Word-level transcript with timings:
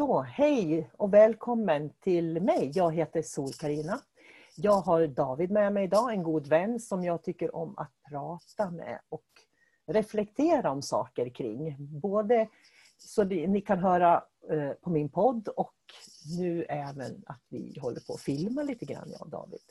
Så, 0.00 0.20
hej 0.20 0.90
och 0.92 1.14
välkommen 1.14 1.90
till 1.90 2.42
mig. 2.42 2.72
Jag 2.74 2.94
heter 2.94 3.22
sol 3.22 3.52
karina 3.52 4.00
Jag 4.56 4.80
har 4.80 5.06
David 5.06 5.50
med 5.50 5.72
mig 5.72 5.84
idag, 5.84 6.12
en 6.12 6.22
god 6.22 6.46
vän 6.46 6.80
som 6.80 7.04
jag 7.04 7.22
tycker 7.22 7.54
om 7.56 7.78
att 7.78 7.92
prata 8.10 8.70
med 8.70 9.00
och 9.08 9.26
reflektera 9.86 10.70
om 10.70 10.82
saker 10.82 11.28
kring. 11.28 11.76
Både 12.00 12.48
så 12.98 13.24
ni 13.24 13.60
kan 13.60 13.78
höra 13.78 14.24
eh, 14.50 14.72
på 14.72 14.90
min 14.90 15.08
podd 15.08 15.48
och 15.48 15.76
nu 16.38 16.64
även 16.64 17.22
att 17.26 17.42
vi 17.48 17.78
håller 17.80 18.00
på 18.00 18.14
att 18.14 18.20
filma 18.20 18.62
lite 18.62 18.84
grann, 18.84 19.10
jag 19.10 19.22
och 19.22 19.30
David. 19.30 19.64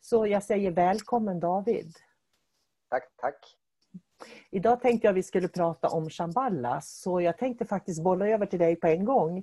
Så 0.00 0.26
jag 0.26 0.42
säger 0.42 0.70
välkommen 0.70 1.40
David. 1.40 1.96
Tack, 2.88 3.12
tack. 3.16 3.61
Idag 4.50 4.80
tänkte 4.80 5.06
jag 5.06 5.14
vi 5.14 5.22
skulle 5.22 5.48
prata 5.48 5.88
om 5.88 6.10
Shamballa, 6.10 6.80
så 6.80 7.20
jag 7.20 7.38
tänkte 7.38 7.64
faktiskt 7.64 8.02
bolla 8.02 8.28
över 8.28 8.46
till 8.46 8.58
dig 8.58 8.76
på 8.76 8.86
en 8.86 9.04
gång. 9.04 9.38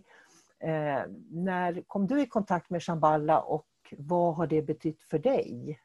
Eh, 0.60 1.04
när 1.32 1.84
kom 1.88 2.08
du 2.08 2.22
i 2.22 2.28
kontakt 2.28 2.70
med 2.70 2.84
Shamballa 2.84 3.42
och 3.42 3.68
vad 3.98 4.36
har 4.36 4.48
det 4.48 4.62
betytt 4.62 5.04
för 5.04 5.20
dig? 5.20 5.80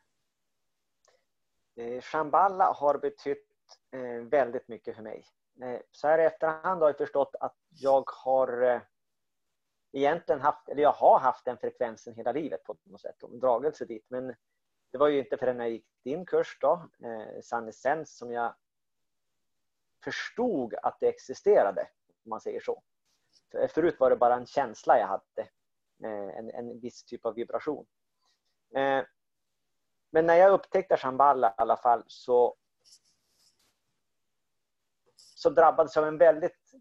Eh, 1.76 2.02
har 2.74 2.98
betytt 2.98 3.46
eh, 3.92 4.28
väldigt 4.30 4.68
mycket 4.68 4.96
för 4.96 5.02
mig. 5.02 5.24
Eh, 5.62 5.80
så 5.90 6.08
här 6.08 6.18
i 6.18 6.24
efterhand 6.24 6.80
har 6.82 6.88
jag 6.88 6.98
förstått 6.98 7.34
att 7.40 7.56
jag 7.70 8.10
har 8.24 8.62
eh, 8.62 8.80
egentligen 9.92 10.40
haft, 10.40 10.68
eller 10.68 10.82
jag 10.82 10.92
har 10.92 11.18
haft 11.18 11.44
den 11.44 11.58
frekvensen 11.58 12.14
hela 12.14 12.32
livet 12.32 12.64
på 12.64 12.76
något 12.82 13.00
sätt, 13.00 13.22
och 13.22 13.38
dragelse 13.38 13.84
dit. 13.84 14.06
Men 14.08 14.34
det 14.92 14.98
var 14.98 15.08
ju 15.08 15.18
inte 15.18 15.36
förrän 15.36 15.58
jag 15.58 15.70
gick 15.70 15.86
din 16.04 16.26
kurs 16.26 16.58
då, 16.60 16.88
eh, 17.04 17.40
Sun 17.72 18.06
som 18.06 18.32
jag 18.32 18.54
förstod 20.04 20.74
att 20.82 20.96
det 21.00 21.08
existerade, 21.08 21.88
om 22.24 22.30
man 22.30 22.40
säger 22.40 22.60
så. 22.60 22.82
Förut 23.68 24.00
var 24.00 24.10
det 24.10 24.16
bara 24.16 24.34
en 24.34 24.46
känsla 24.46 24.98
jag 24.98 25.06
hade, 25.06 25.48
eh, 26.04 26.38
en, 26.38 26.50
en 26.50 26.80
viss 26.80 27.04
typ 27.04 27.26
av 27.26 27.34
vibration. 27.34 27.86
Eh, 28.76 29.04
men 30.10 30.26
när 30.26 30.34
jag 30.34 30.52
upptäckte 30.52 30.96
Shambhala 30.96 31.50
i 31.50 31.54
alla 31.56 31.76
fall 31.76 32.04
så 32.06 32.56
så 35.16 35.50
drabbades 35.50 35.96
jag 35.96 36.02
av 36.02 36.08
en 36.08 36.18
väldigt, 36.18 36.74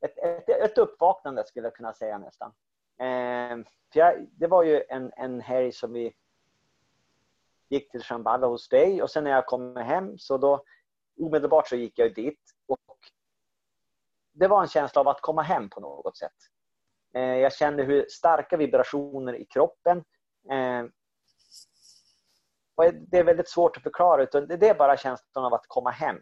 ett, 0.00 0.18
ett, 0.18 0.48
ett 0.48 0.78
uppvaknande 0.78 1.44
skulle 1.44 1.66
jag 1.66 1.74
kunna 1.74 1.92
säga 1.92 2.18
nästan. 2.18 2.52
Eh, 2.98 3.64
för 3.92 4.00
jag, 4.00 4.26
det 4.32 4.46
var 4.46 4.62
ju 4.62 4.82
en, 4.88 5.12
en 5.16 5.40
helg 5.40 5.72
som 5.72 5.92
vi 5.92 6.14
gick 7.68 7.90
till 7.90 8.02
Shambhala 8.02 8.46
hos 8.46 8.68
dig 8.68 9.02
och 9.02 9.10
sen 9.10 9.24
när 9.24 9.30
jag 9.30 9.46
kom 9.46 9.76
hem 9.76 10.18
så 10.18 10.38
då 10.38 10.64
omedelbart 11.20 11.68
så 11.68 11.76
gick 11.76 11.98
jag 11.98 12.14
dit 12.14 12.40
och 12.68 12.78
det 14.32 14.48
var 14.48 14.62
en 14.62 14.68
känsla 14.68 15.00
av 15.00 15.08
att 15.08 15.20
komma 15.20 15.42
hem 15.42 15.68
på 15.68 15.80
något 15.80 16.16
sätt. 16.16 16.36
Eh, 17.14 17.22
jag 17.22 17.52
kände 17.52 17.82
hur 17.82 18.06
starka 18.08 18.56
vibrationer 18.56 19.34
i 19.34 19.44
kroppen. 19.44 20.04
Eh, 20.50 20.84
och 22.74 22.94
det 22.94 23.18
är 23.18 23.24
väldigt 23.24 23.48
svårt 23.48 23.76
att 23.76 23.82
förklara 23.82 24.22
utan 24.22 24.46
det 24.46 24.68
är 24.68 24.74
bara 24.74 24.96
känslan 24.96 25.44
av 25.44 25.54
att 25.54 25.64
komma 25.66 25.90
hem. 25.90 26.16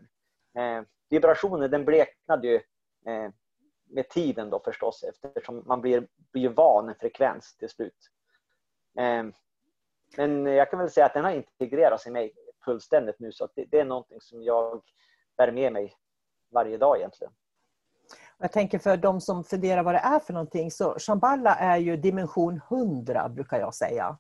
Eh, 0.59 0.83
vibrationen 1.11 1.71
den 1.71 1.85
bleknade 1.85 2.49
ju 2.49 2.61
med 3.91 4.09
tiden 4.09 4.51
då 4.51 4.61
förstås 4.65 5.03
eftersom 5.03 5.63
man 5.67 5.81
blir, 5.81 6.09
blir 6.33 6.49
van 6.49 6.89
en 6.89 6.95
frekvens 6.95 7.57
till 7.57 7.69
slut. 7.69 8.11
Men 10.17 10.47
jag 10.47 10.71
kan 10.71 10.79
väl 10.79 10.91
säga 10.91 11.07
att 11.07 11.15
den 11.15 11.25
har 11.25 11.33
integrerats 11.33 12.07
i 12.07 12.11
mig 12.11 12.35
fullständigt 12.69 13.19
nu 13.19 13.33
så 13.33 13.45
att 13.45 13.53
det, 13.55 13.65
det 13.71 13.81
är 13.81 13.85
någonting 13.85 14.21
som 14.21 14.43
jag 14.43 14.83
bär 15.37 15.53
med 15.53 15.73
mig 15.73 15.93
varje 16.53 16.79
dag 16.79 16.99
egentligen. 16.99 17.33
Jag 18.39 18.53
tänker 18.53 18.79
för 18.79 18.97
de 18.97 19.21
som 19.21 19.45
funderar 19.45 19.83
vad 19.83 19.95
det 19.95 19.99
är 19.99 20.19
för 20.19 20.33
någonting 20.33 20.71
så 20.71 20.99
Shambhala 20.99 21.55
är 21.55 21.77
ju 21.77 21.97
dimension 21.97 22.61
100 22.71 23.29
brukar 23.29 23.59
jag 23.59 23.75
säga. 23.75 24.19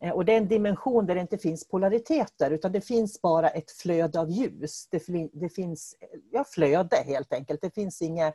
Eh, 0.00 0.10
och 0.10 0.24
det 0.24 0.32
är 0.32 0.36
en 0.36 0.48
dimension 0.48 1.06
där 1.06 1.14
det 1.14 1.20
inte 1.20 1.38
finns 1.38 1.68
polariteter 1.68 2.50
utan 2.50 2.72
det 2.72 2.80
finns 2.80 3.22
bara 3.22 3.48
ett 3.48 3.70
flöde 3.70 4.20
av 4.20 4.30
ljus. 4.30 4.88
Det, 4.90 5.02
det 5.32 5.48
finns 5.48 5.96
ja, 6.30 6.44
flöde 6.44 6.96
helt 6.96 7.32
enkelt. 7.32 7.60
Det 7.60 7.74
finns 7.74 8.02
inga, 8.02 8.32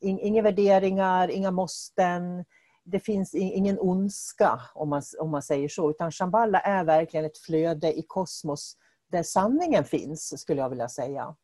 inga 0.00 0.42
värderingar, 0.42 1.30
inga 1.30 1.50
måsten. 1.50 2.44
Det 2.84 3.00
finns 3.00 3.34
ingen 3.34 3.78
ondska 3.78 4.60
om 4.74 4.88
man, 4.88 5.02
om 5.18 5.30
man 5.30 5.42
säger 5.42 5.68
så. 5.68 5.90
Utan 5.90 6.12
Shambhala 6.12 6.60
är 6.60 6.84
verkligen 6.84 7.26
ett 7.26 7.38
flöde 7.38 7.98
i 7.98 8.02
kosmos 8.02 8.76
där 9.08 9.22
sanningen 9.22 9.84
finns 9.84 10.40
skulle 10.40 10.60
jag 10.60 10.68
vilja 10.68 10.88
säga. 10.88 11.36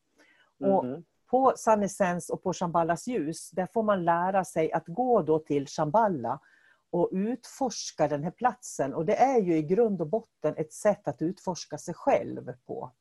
Mm. 0.61 0.73
Och 0.73 0.85
mhm. 0.85 1.03
på 1.29 1.53
Sannesens 1.57 2.29
och 2.29 2.43
på 2.43 2.53
Shambhalas 2.53 3.07
ljus 3.07 3.51
där 3.51 3.67
får 3.73 3.83
man 3.83 4.05
lära 4.05 4.45
sig 4.45 4.71
att 4.71 4.87
gå 4.87 5.21
då 5.21 5.39
till 5.39 5.67
Shambhala 5.67 6.39
och 6.89 7.09
utforska 7.11 8.07
den 8.07 8.23
här 8.23 8.31
platsen. 8.31 8.93
Och 8.93 9.05
det 9.05 9.15
är 9.15 9.41
ju 9.41 9.57
i 9.57 9.61
grund 9.61 10.01
och 10.01 10.07
botten 10.07 10.53
ett 10.57 10.73
sätt 10.73 11.07
att 11.07 11.21
utforska 11.21 11.77
sig 11.77 11.93
själv 11.93 12.53
på. 12.67 12.91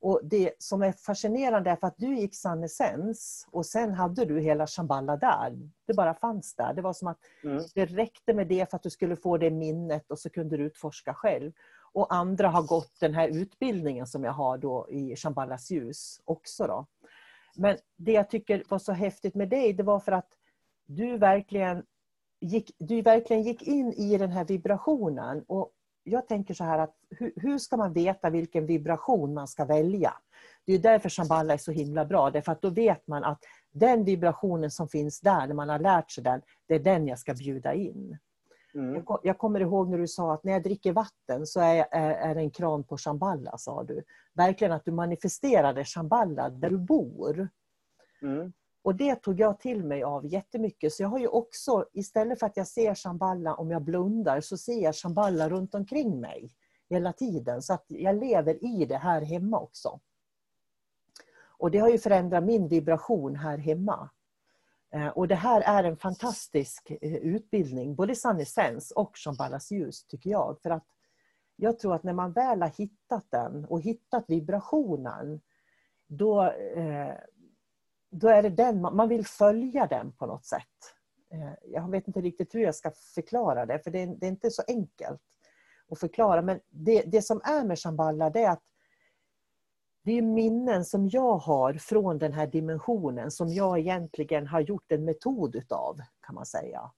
Och 0.00 0.20
Det 0.24 0.52
som 0.58 0.82
är 0.82 0.92
fascinerande 0.92 1.70
är 1.70 1.76
för 1.76 1.86
att 1.86 1.98
du 1.98 2.16
gick 2.16 2.34
Sannesens 2.34 3.46
och 3.50 3.66
sen 3.66 3.94
hade 3.94 4.24
du 4.24 4.40
hela 4.40 4.66
Shambhala 4.66 5.16
där. 5.16 5.70
Det 5.86 5.94
bara 5.94 6.14
fanns 6.14 6.54
där. 6.54 6.74
Det 6.74 6.82
var 6.82 6.92
som 6.92 7.08
att 7.08 7.18
mm. 7.44 7.64
det 7.74 7.86
räckte 7.86 8.34
med 8.34 8.48
det 8.48 8.70
för 8.70 8.76
att 8.76 8.82
du 8.82 8.90
skulle 8.90 9.16
få 9.16 9.38
det 9.38 9.50
minnet 9.50 10.10
och 10.10 10.18
så 10.18 10.30
kunde 10.30 10.56
du 10.56 10.64
utforska 10.64 11.14
själv. 11.14 11.52
Och 11.98 12.14
andra 12.14 12.48
har 12.48 12.62
gått 12.62 13.00
den 13.00 13.14
här 13.14 13.28
utbildningen 13.28 14.06
som 14.06 14.24
jag 14.24 14.32
har 14.32 14.58
då 14.58 14.86
i 14.90 15.16
Shambhalas 15.16 15.70
ljus 15.70 16.20
också. 16.24 16.66
Då. 16.66 16.86
Men 17.56 17.76
det 17.96 18.12
jag 18.12 18.30
tycker 18.30 18.62
var 18.68 18.78
så 18.78 18.92
häftigt 18.92 19.34
med 19.34 19.48
dig, 19.48 19.72
det 19.72 19.82
var 19.82 20.00
för 20.00 20.12
att 20.12 20.28
du 20.86 21.18
verkligen 21.18 21.82
gick, 22.40 22.70
du 22.78 23.02
verkligen 23.02 23.42
gick 23.42 23.62
in 23.62 23.92
i 23.92 24.18
den 24.18 24.30
här 24.30 24.44
vibrationen. 24.44 25.44
Och 25.46 25.70
jag 26.02 26.28
tänker 26.28 26.54
så 26.54 26.64
här 26.64 26.78
att 26.78 26.94
hur, 27.10 27.32
hur 27.36 27.58
ska 27.58 27.76
man 27.76 27.92
veta 27.92 28.30
vilken 28.30 28.66
vibration 28.66 29.34
man 29.34 29.48
ska 29.48 29.64
välja? 29.64 30.14
Det 30.64 30.72
är 30.72 30.78
därför 30.78 31.08
Shambhala 31.08 31.54
är 31.54 31.58
så 31.58 31.72
himla 31.72 32.04
bra, 32.04 32.30
därför 32.30 32.52
att 32.52 32.62
då 32.62 32.70
vet 32.70 33.06
man 33.06 33.24
att 33.24 33.44
den 33.70 34.04
vibrationen 34.04 34.70
som 34.70 34.88
finns 34.88 35.20
där, 35.20 35.46
när 35.46 35.54
man 35.54 35.68
har 35.68 35.78
lärt 35.78 36.10
sig 36.10 36.24
den, 36.24 36.42
det 36.66 36.74
är 36.74 36.80
den 36.80 37.08
jag 37.08 37.18
ska 37.18 37.34
bjuda 37.34 37.74
in. 37.74 38.18
Mm. 38.74 39.04
Jag, 39.22 39.38
kommer 39.38 39.60
ihåg 39.60 39.90
när 39.90 39.98
du 39.98 40.08
sa 40.08 40.34
att 40.34 40.44
när 40.44 40.52
jag 40.52 40.62
dricker 40.62 40.92
vatten 40.92 41.46
så 41.46 41.60
är, 41.60 41.86
är, 41.90 42.10
är 42.10 42.34
det 42.34 42.40
en 42.40 42.50
kran 42.50 42.84
på 42.84 42.96
Shambhala, 42.96 43.58
sa 43.58 43.82
du. 43.82 44.02
Verkligen 44.34 44.72
att 44.72 44.84
du 44.84 44.92
manifesterade 44.92 45.84
Shambhala 45.84 46.50
där 46.50 46.70
du 46.70 46.78
bor. 46.78 47.48
Mm. 48.22 48.52
Och 48.82 48.94
det 48.94 49.14
tog 49.14 49.40
jag 49.40 49.60
till 49.60 49.84
mig 49.84 50.02
av 50.02 50.26
jättemycket. 50.26 50.92
Så 50.92 51.02
jag 51.02 51.08
har 51.08 51.18
ju 51.18 51.28
också, 51.28 51.84
istället 51.92 52.38
för 52.38 52.46
att 52.46 52.56
jag 52.56 52.66
ser 52.66 52.94
Shambhala 52.94 53.54
om 53.54 53.70
jag 53.70 53.82
blundar, 53.82 54.40
så 54.40 54.56
ser 54.56 54.82
jag 54.82 54.94
Shambhala 54.94 55.48
runt 55.48 55.74
omkring 55.74 56.20
mig 56.20 56.50
hela 56.90 57.12
tiden. 57.12 57.62
Så 57.62 57.72
att 57.72 57.84
jag 57.88 58.16
lever 58.16 58.64
i 58.64 58.84
det 58.84 58.96
här 58.96 59.20
hemma 59.20 59.60
också. 59.60 60.00
Och 61.58 61.70
det 61.70 61.78
har 61.78 61.88
ju 61.88 61.98
förändrat 61.98 62.44
min 62.44 62.68
vibration 62.68 63.36
här 63.36 63.58
hemma. 63.58 64.10
Eh, 64.94 65.08
och 65.08 65.28
det 65.28 65.34
här 65.34 65.60
är 65.60 65.84
en 65.84 65.96
fantastisk 65.96 66.90
eh, 66.90 67.14
utbildning, 67.14 67.94
både 67.94 68.14
Sun 68.14 68.40
Essence 68.40 68.94
och 68.94 69.16
Shambhalas 69.16 69.70
ljus, 69.70 70.06
tycker 70.06 70.30
jag. 70.30 70.60
För 70.62 70.70
att 70.70 70.86
jag 71.56 71.78
tror 71.78 71.94
att 71.94 72.02
när 72.02 72.12
man 72.12 72.32
väl 72.32 72.62
har 72.62 72.68
hittat 72.68 73.26
den 73.30 73.64
och 73.64 73.80
hittat 73.80 74.24
vibrationen, 74.28 75.40
då, 76.06 76.44
eh, 76.52 77.14
då 78.10 78.28
är 78.28 78.42
det 78.42 78.50
den, 78.50 78.80
man 78.80 79.08
vill 79.08 79.26
följa 79.26 79.86
den 79.86 80.12
på 80.12 80.26
något 80.26 80.46
sätt. 80.46 80.94
Jag 81.62 81.90
vet 81.90 82.06
inte 82.06 82.20
riktigt 82.20 82.54
hur 82.54 82.60
jag 82.60 82.74
ska 82.74 82.90
förklara 83.14 83.66
det, 83.66 83.78
för 83.78 83.90
det 83.90 83.98
är, 83.98 84.06
det 84.06 84.26
är 84.26 84.30
inte 84.30 84.50
så 84.50 84.62
enkelt 84.68 85.20
att 85.88 85.98
förklara. 85.98 86.42
Men 86.42 86.60
det, 86.68 87.02
det 87.02 87.22
som 87.22 87.40
är 87.44 87.64
med 87.64 87.78
Shambhala 87.78 88.30
det 88.30 88.40
är 88.40 88.50
att 88.50 88.62
det 90.08 90.18
är 90.18 90.22
minnen 90.22 90.84
som 90.84 91.08
jag 91.08 91.36
har 91.36 91.74
från 91.74 92.18
den 92.18 92.32
här 92.32 92.46
dimensionen 92.46 93.30
som 93.30 93.48
jag 93.48 93.78
egentligen 93.78 94.46
har 94.46 94.60
gjort 94.60 94.92
en 94.92 95.04
metod 95.04 95.56
utav, 95.56 96.00
kan 96.26 96.34
man 96.34 96.46
säga. 96.46 96.90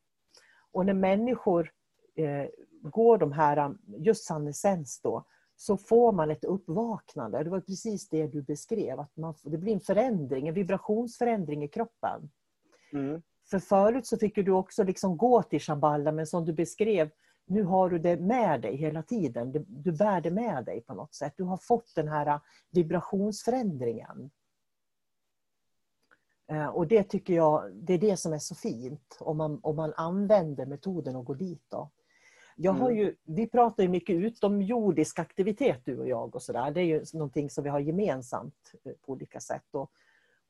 Och 0.73 0.87
när 0.87 0.95
människor 0.95 1.71
eh, 2.17 2.49
går 2.83 3.19
de 3.19 3.33
här, 3.33 3.75
just 3.99 4.25
sannesens 4.25 5.01
då, 5.03 5.25
så 5.57 5.77
får 5.77 6.13
man 6.13 6.31
ett 6.31 6.45
uppvaknande. 6.45 7.45
Det 7.45 7.51
var 7.51 7.61
precis 7.61 8.09
det 8.09 8.27
du 8.27 8.43
beskrev, 8.43 9.01
att 9.01 9.17
man, 9.17 9.35
det 9.43 9.59
blir 9.59 9.73
en 9.73 9.81
förändring, 9.81 10.49
en 10.49 10.55
vibrationsförändring 10.55 11.65
i 11.65 11.69
kroppen. 11.69 12.31
Mm. 12.93 13.23
För 13.51 13.59
förut 13.59 14.07
så 14.07 14.19
fick 14.19 14.35
du 14.35 14.51
också 14.51 14.85
liksom 14.85 15.17
gå 15.17 15.43
till 15.43 15.61
Shambhala, 15.61 16.13
men 16.13 16.27
som 16.27 16.45
du 16.45 16.53
beskrev, 16.53 17.11
nu 17.47 17.63
har 17.63 17.91
du 17.91 17.99
det 17.99 18.17
med 18.17 18.61
dig 18.61 18.77
hela 18.77 19.03
tiden. 19.03 19.67
Du 19.69 19.93
bär 19.93 20.21
det 20.21 20.31
med 20.31 20.65
dig 20.65 20.81
på 20.81 20.95
något 20.95 21.15
sätt. 21.15 21.35
Du 21.37 21.45
har 21.45 21.57
fått 21.57 21.95
den 21.95 22.09
här 22.09 22.41
vibrationsförändringen. 22.71 24.31
Eh, 26.51 26.67
och 26.67 26.87
det 26.87 27.03
tycker 27.03 27.35
jag, 27.35 27.73
det 27.75 27.95
är 27.95 27.99
det 27.99 28.17
som 28.17 28.33
är 28.33 28.39
så 28.39 28.55
fint, 28.55 29.17
om 29.21 29.37
man, 29.37 29.61
om 29.63 29.77
man 29.77 29.93
använder 29.97 30.67
metoden 30.67 31.17
och 31.17 31.25
går 31.25 31.35
dit. 31.35 31.65
Då. 31.69 31.91
Jag 32.57 32.73
har 32.73 32.91
mm. 32.91 33.03
ju, 33.03 33.17
vi 33.25 33.47
pratar 33.47 33.83
ju 33.83 33.89
mycket 33.89 34.17
utomjordisk 34.17 35.19
aktivitet 35.19 35.81
du 35.85 35.99
och 35.99 36.09
jag 36.09 36.35
och 36.35 36.43
sådär. 36.43 36.71
Det 36.71 36.81
är 36.81 36.85
ju 36.85 37.05
någonting 37.13 37.51
som 37.51 37.65
vi 37.65 37.71
har 37.71 37.81
gemensamt 37.81 38.73
eh, 38.85 38.93
på 38.93 39.13
olika 39.13 39.41
sätt. 39.41 39.75
Och, 39.75 39.91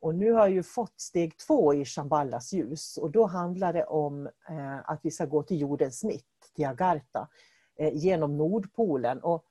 och 0.01 0.15
nu 0.15 0.33
har 0.33 0.41
jag 0.41 0.51
ju 0.51 0.63
fått 0.63 1.01
steg 1.01 1.37
två 1.37 1.75
i 1.75 1.85
Shambhallas 1.85 2.53
ljus 2.53 2.97
och 2.97 3.11
då 3.11 3.27
handlar 3.27 3.73
det 3.73 3.85
om 3.85 4.27
eh, 4.27 4.91
att 4.91 5.01
vi 5.03 5.11
ska 5.11 5.27
gå 5.27 5.43
till 5.43 5.61
jordens 5.61 6.05
mitt, 6.05 6.40
Jakarta 6.61 7.29
eh, 7.77 7.95
genom 7.95 8.37
Nordpolen. 8.37 9.21
Och 9.21 9.45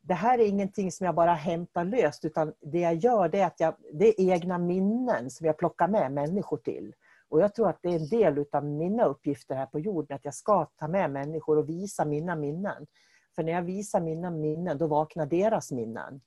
det 0.00 0.14
här 0.14 0.38
är 0.38 0.46
ingenting 0.46 0.92
som 0.92 1.06
jag 1.06 1.14
bara 1.14 1.34
hämtar 1.34 1.84
löst 1.84 2.24
utan 2.24 2.52
det 2.60 2.80
jag 2.80 2.94
gör 2.94 3.28
det 3.28 3.40
är 3.40 3.46
att 3.46 3.60
jag, 3.60 3.74
det 3.92 4.08
är 4.08 4.32
egna 4.32 4.58
minnen 4.58 5.30
som 5.30 5.46
jag 5.46 5.58
plockar 5.58 5.88
med 5.88 6.12
människor 6.12 6.56
till. 6.56 6.94
Och 7.28 7.40
jag 7.40 7.54
tror 7.54 7.68
att 7.68 7.78
det 7.82 7.88
är 7.88 7.98
en 7.98 8.08
del 8.08 8.44
av 8.52 8.64
mina 8.64 9.04
uppgifter 9.04 9.54
här 9.54 9.66
på 9.66 9.80
jorden, 9.80 10.16
att 10.16 10.24
jag 10.24 10.34
ska 10.34 10.64
ta 10.64 10.88
med 10.88 11.10
människor 11.10 11.58
och 11.58 11.68
visa 11.68 12.04
mina 12.04 12.36
minnen. 12.36 12.86
För 13.34 13.42
när 13.42 13.52
jag 13.52 13.62
visar 13.62 14.00
mina 14.00 14.30
minnen, 14.30 14.78
då 14.78 14.86
vaknar 14.86 15.26
deras 15.26 15.72
minnen. 15.72 16.20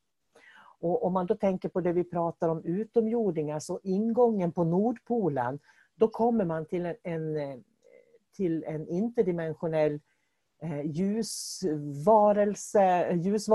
Och 0.80 1.06
om 1.06 1.14
man 1.14 1.26
då 1.26 1.36
tänker 1.36 1.70
på 1.70 1.82
det 1.82 1.94
vi 1.94 2.04
pratar 2.04 2.50
om 2.50 2.64
utomjordingar, 2.64 3.60
så 3.60 3.80
ingången 3.84 4.52
på 4.52 4.64
Nordpolen, 4.64 5.60
då 5.96 6.08
kommer 6.08 6.46
man 6.46 6.66
till 6.66 6.86
en, 6.86 6.96
en 7.04 7.38
eh, 7.38 7.58
till 8.36 8.64
en 8.64 8.88
interdimensionell 8.88 9.94
eh, 9.94 10.00
Eh, 10.64 10.82
ljusvarelse, 10.86 12.82
eh, 12.82 13.18
ljus, 13.18 13.48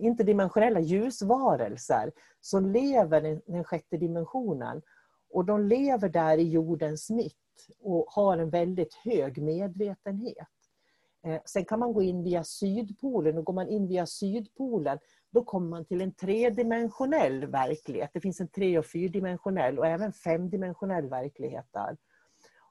interdimensionella 0.00 0.80
ljusvarelser 0.80 2.12
som 2.40 2.66
lever 2.66 3.26
i 3.26 3.40
den 3.46 3.64
sjätte 3.64 3.96
dimensionen. 3.96 4.82
Och 5.30 5.44
de 5.44 5.60
lever 5.60 6.08
där 6.08 6.38
i 6.38 6.48
jordens 6.48 7.10
mitt 7.10 7.34
och 7.80 8.06
har 8.08 8.38
en 8.38 8.50
väldigt 8.50 8.94
hög 8.94 9.42
medvetenhet. 9.42 10.48
Eh, 11.26 11.40
sen 11.44 11.64
kan 11.64 11.78
man 11.78 11.92
gå 11.92 12.02
in 12.02 12.22
via 12.22 12.44
Sydpolen 12.44 13.38
och 13.38 13.44
går 13.44 13.54
man 13.54 13.68
in 13.68 13.88
via 13.88 14.06
Sydpolen 14.06 14.98
då 15.34 15.44
kommer 15.44 15.68
man 15.68 15.84
till 15.84 16.00
en 16.00 16.14
tredimensionell 16.14 17.46
verklighet. 17.46 18.10
Det 18.12 18.20
finns 18.20 18.40
en 18.40 18.48
tre 18.48 18.78
och 18.78 18.86
fyrdimensionell 18.86 19.78
och 19.78 19.86
även 19.86 20.12
femdimensionell 20.12 21.08
verklighet 21.08 21.66
där. 21.70 21.96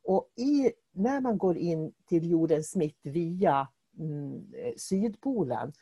Och 0.04 0.30
i, 0.36 0.72
när 0.94 1.22
man 1.22 1.38
går 1.38 1.58
in 1.58 1.94
till 2.10 2.30
jordens 2.30 2.76
mitt 2.76 3.00
via 3.04 3.68
mm, 4.00 4.54
eh, 4.54 4.74
Sydpolen 4.78 5.74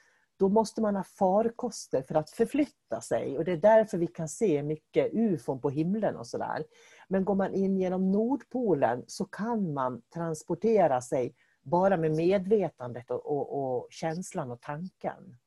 då 0.42 0.50
måste 0.50 0.82
man 0.82 0.96
ha 0.96 1.04
farkoster 1.04 2.02
för 2.02 2.16
att 2.16 2.30
förflytta 2.30 3.02
sig. 3.02 3.38
Och 3.38 3.46
Det 3.46 3.52
är 3.52 3.58
därför 3.58 3.98
vi 3.98 4.08
kan 4.08 4.30
se 4.30 4.64
mycket 4.64 5.14
ufon 5.14 5.62
på 5.62 5.70
himlen 5.70 6.16
och 6.16 6.28
sådär. 6.28 6.64
Men 7.08 7.26
går 7.26 7.36
man 7.36 7.54
in 7.54 7.78
genom 7.78 8.12
Nordpolen 8.12 9.04
så 9.08 9.26
kan 9.26 9.74
man 9.74 10.02
transportera 10.14 11.02
sig 11.02 11.36
bara 11.62 11.98
med 11.98 12.12
medvetandet 12.12 13.12
och, 13.12 13.26
och, 13.26 13.78
och 13.78 13.88
känslan 13.90 14.52
och 14.52 14.62
tanken. 14.62 15.38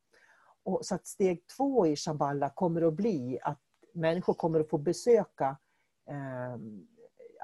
Och 0.64 0.86
så 0.86 0.94
att 0.94 1.06
steg 1.06 1.46
två 1.56 1.86
i 1.86 1.96
Shambhala 1.96 2.50
kommer 2.50 2.82
att 2.82 2.94
bli 2.94 3.38
att 3.42 3.60
människor 3.94 4.34
kommer 4.34 4.60
att 4.60 4.70
få 4.70 4.78
besöka 4.78 5.56
eh, 6.08 6.56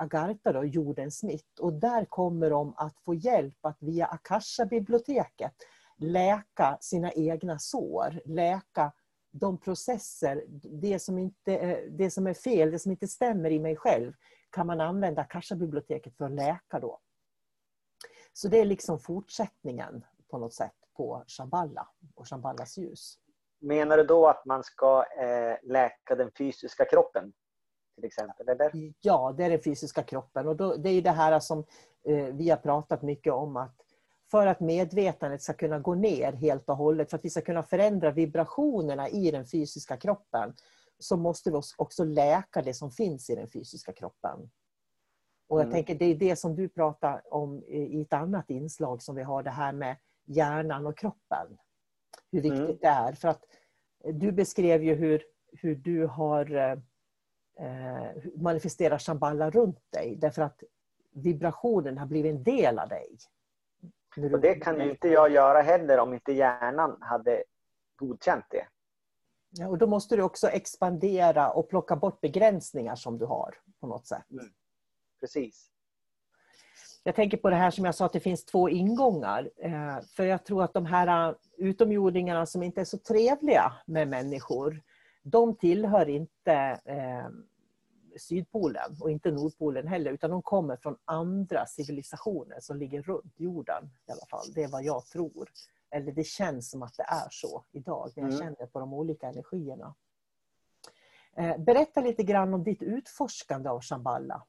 Agartha, 0.00 0.52
då, 0.52 0.64
jordens 0.64 1.22
mitt. 1.22 1.58
Och 1.58 1.72
där 1.72 2.04
kommer 2.04 2.50
de 2.50 2.74
att 2.76 2.98
få 3.04 3.14
hjälp 3.14 3.58
att 3.60 3.76
via 3.80 4.06
Akasha-biblioteket 4.06 5.54
läka 5.98 6.78
sina 6.80 7.12
egna 7.12 7.58
sår, 7.58 8.20
läka 8.24 8.92
de 9.30 9.58
processer, 9.58 10.44
det 10.82 10.98
som, 10.98 11.18
inte, 11.18 11.56
eh, 11.56 11.90
det 11.90 12.10
som 12.10 12.26
är 12.26 12.34
fel, 12.34 12.70
det 12.70 12.78
som 12.78 12.92
inte 12.92 13.08
stämmer 13.08 13.50
i 13.50 13.58
mig 13.58 13.76
själv, 13.76 14.12
kan 14.50 14.66
man 14.66 14.80
använda 14.80 15.22
Akasha-biblioteket 15.22 16.16
för 16.16 16.24
att 16.24 16.32
läka 16.32 16.80
då. 16.80 17.00
Så 18.32 18.48
det 18.48 18.58
är 18.58 18.64
liksom 18.64 18.98
fortsättningen 18.98 20.04
på 20.30 20.38
något 20.38 20.54
sätt 20.54 20.74
på 20.96 21.24
Shamballa 21.26 21.88
och 22.14 22.28
Shamballas 22.28 22.78
ljus. 22.78 23.18
Menar 23.60 23.96
du 23.96 24.04
då 24.04 24.26
att 24.26 24.44
man 24.44 24.64
ska 24.64 25.04
eh, 25.18 25.56
läka 25.62 26.14
den 26.14 26.30
fysiska 26.38 26.84
kroppen? 26.84 27.32
Till 28.00 28.06
exempel, 28.06 28.48
eller? 28.48 28.92
Ja, 29.00 29.34
det 29.36 29.44
är 29.44 29.50
den 29.50 29.62
fysiska 29.62 30.02
kroppen. 30.02 30.48
Och 30.48 30.56
då, 30.56 30.76
det 30.76 30.90
är 30.90 31.02
det 31.02 31.10
här 31.10 31.40
som 31.40 31.58
eh, 32.04 32.24
vi 32.24 32.50
har 32.50 32.56
pratat 32.56 33.02
mycket 33.02 33.32
om 33.32 33.56
att 33.56 33.74
för 34.30 34.46
att 34.46 34.60
medvetandet 34.60 35.42
ska 35.42 35.52
kunna 35.52 35.78
gå 35.78 35.94
ner 35.94 36.32
helt 36.32 36.68
och 36.68 36.76
hållet, 36.76 37.10
för 37.10 37.16
att 37.16 37.24
vi 37.24 37.30
ska 37.30 37.40
kunna 37.40 37.62
förändra 37.62 38.10
vibrationerna 38.10 39.08
i 39.08 39.30
den 39.30 39.46
fysiska 39.46 39.96
kroppen, 39.96 40.54
så 40.98 41.16
måste 41.16 41.50
vi 41.50 41.60
också 41.76 42.04
läka 42.04 42.62
det 42.62 42.74
som 42.74 42.90
finns 42.90 43.30
i 43.30 43.34
den 43.34 43.48
fysiska 43.48 43.92
kroppen. 43.92 44.50
Och 45.48 45.58
jag 45.58 45.64
mm. 45.64 45.72
tänker 45.72 45.94
det 45.94 46.04
är 46.04 46.14
det 46.14 46.36
som 46.36 46.56
du 46.56 46.68
pratar 46.68 47.34
om 47.34 47.64
i 47.68 48.00
ett 48.00 48.12
annat 48.12 48.50
inslag 48.50 49.02
som 49.02 49.16
vi 49.16 49.22
har, 49.22 49.42
det 49.42 49.50
här 49.50 49.72
med 49.72 49.96
hjärnan 50.24 50.86
och 50.86 50.98
kroppen. 50.98 51.58
Hur 52.32 52.40
viktigt 52.40 52.60
mm. 52.60 52.78
det 52.80 52.86
är. 52.86 53.12
För 53.12 53.28
att 53.28 53.44
du 54.04 54.32
beskrev 54.32 54.84
ju 54.84 54.94
hur, 54.94 55.22
hur 55.52 55.74
du 55.74 56.06
har 56.06 56.80
eh, 57.60 58.22
manifesterat 58.36 59.02
Shambhala 59.02 59.50
runt 59.50 59.78
dig, 59.90 60.16
därför 60.16 60.42
att 60.42 60.62
vibrationen 61.12 61.98
har 61.98 62.06
blivit 62.06 62.30
en 62.30 62.42
del 62.42 62.78
av 62.78 62.88
dig. 62.88 63.16
Och 64.32 64.40
det 64.40 64.54
kan 64.54 64.80
inte 64.80 65.08
jag 65.08 65.30
göra 65.30 65.62
heller 65.62 65.98
om 65.98 66.14
inte 66.14 66.32
hjärnan 66.32 66.96
hade 67.00 67.42
godkänt 67.96 68.44
det. 68.50 68.66
Ja, 69.50 69.68
och 69.68 69.78
då 69.78 69.86
måste 69.86 70.16
du 70.16 70.22
också 70.22 70.48
expandera 70.48 71.50
och 71.50 71.68
plocka 71.68 71.96
bort 71.96 72.20
begränsningar 72.20 72.94
som 72.96 73.18
du 73.18 73.24
har 73.24 73.54
på 73.80 73.86
något 73.86 74.06
sätt. 74.06 74.30
Mm. 74.30 74.46
Precis. 75.20 75.70
Jag 77.04 77.14
tänker 77.14 77.36
på 77.36 77.50
det 77.50 77.56
här 77.56 77.70
som 77.70 77.84
jag 77.84 77.94
sa 77.94 78.06
att 78.06 78.12
det 78.12 78.20
finns 78.20 78.44
två 78.44 78.68
ingångar. 78.68 79.50
Eh, 79.56 80.00
för 80.16 80.24
jag 80.24 80.44
tror 80.44 80.62
att 80.62 80.74
de 80.74 80.86
här 80.86 81.28
eh, 81.28 81.34
utomjordingarna 81.56 82.46
som 82.46 82.62
inte 82.62 82.80
är 82.80 82.84
så 82.84 82.98
trevliga 82.98 83.72
med 83.86 84.08
människor, 84.08 84.82
de 85.22 85.56
tillhör 85.56 86.08
inte 86.08 86.80
Sydpolen 88.18 88.96
och 89.00 89.10
inte 89.10 89.30
Nordpolen 89.30 89.88
heller, 89.88 90.12
utan 90.12 90.30
de 90.30 90.42
kommer 90.42 90.76
från 90.76 90.96
andra 91.04 91.66
civilisationer 91.66 92.60
som 92.60 92.76
ligger 92.76 93.02
runt 93.02 93.34
jorden. 93.36 93.90
i 94.08 94.12
alla 94.12 94.26
fall. 94.30 94.52
Det 94.54 94.62
är 94.62 94.68
vad 94.68 94.84
jag 94.84 95.06
tror. 95.06 95.50
Eller 95.90 96.12
det 96.12 96.24
känns 96.24 96.70
som 96.70 96.82
att 96.82 96.94
det 96.96 97.02
är 97.02 97.28
så 97.30 97.64
idag, 97.72 98.12
när 98.16 98.22
jag 98.22 98.32
mm. 98.32 98.40
känner 98.40 98.66
på 98.66 98.80
de 98.80 98.94
olika 98.94 99.26
energierna. 99.26 99.94
Eh, 101.36 101.58
berätta 101.58 102.00
lite 102.00 102.22
grann 102.22 102.54
om 102.54 102.64
ditt 102.64 102.82
utforskande 102.82 103.68
av 103.68 103.82
Shambhala. 103.82 104.46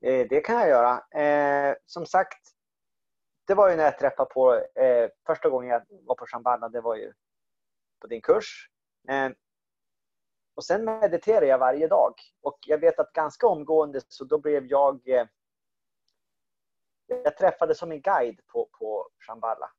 Eh, 0.00 0.26
det 0.28 0.40
kan 0.40 0.56
jag 0.56 0.68
göra. 0.68 1.20
Eh, 1.22 1.76
som 1.86 2.06
sagt, 2.06 2.52
det 3.46 3.54
var 3.54 3.70
ju 3.70 3.76
när 3.76 3.84
jag 3.84 3.98
träffade 3.98 4.30
på, 4.30 4.60
första 5.26 5.48
gången 5.48 5.70
jag 5.70 5.82
var 6.06 6.14
på 6.14 6.26
Shambhala, 6.26 6.68
det 6.68 6.80
var 6.80 6.96
ju 6.96 7.12
på 8.00 8.06
din 8.06 8.20
kurs. 8.20 8.70
Och 10.56 10.64
sen 10.64 10.84
mediterade 10.84 11.46
jag 11.46 11.58
varje 11.58 11.88
dag. 11.88 12.14
Och 12.40 12.58
jag 12.66 12.78
vet 12.78 12.98
att 12.98 13.12
ganska 13.12 13.46
omgående 13.46 14.00
så 14.08 14.24
då 14.24 14.38
blev 14.38 14.66
jag... 14.66 15.08
Eh, 15.08 15.26
jag 17.06 17.36
träffade 17.36 17.74
som 17.74 17.92
en 17.92 18.00
guide 18.00 18.40
på, 18.46 18.68
på 18.78 19.08
Shambhala. 19.18 19.70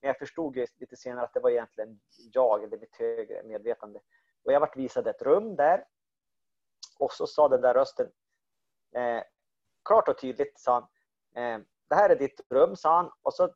Men 0.00 0.08
jag 0.08 0.18
förstod 0.18 0.56
lite 0.56 0.96
senare 0.96 1.24
att 1.24 1.34
det 1.34 1.40
var 1.40 1.50
egentligen 1.50 2.00
jag, 2.32 2.64
eller 2.64 2.78
mitt 2.78 2.96
högre 2.96 3.42
medvetande. 3.42 4.00
Och 4.44 4.52
jag 4.52 4.60
vart 4.60 4.76
visad 4.76 5.06
ett 5.06 5.22
rum 5.22 5.56
där. 5.56 5.84
Och 6.98 7.12
så 7.12 7.26
sa 7.26 7.48
den 7.48 7.60
där 7.60 7.74
rösten, 7.74 8.10
eh, 8.94 9.22
klart 9.84 10.08
och 10.08 10.18
tydligt 10.18 10.60
sa 10.60 10.72
han, 10.72 10.82
eh, 11.44 11.64
det 11.88 11.94
här 11.94 12.10
är 12.10 12.16
ditt 12.16 12.40
rum, 12.50 12.76
sa 12.76 12.96
han. 12.96 13.10
Och 13.22 13.34
så 13.34 13.54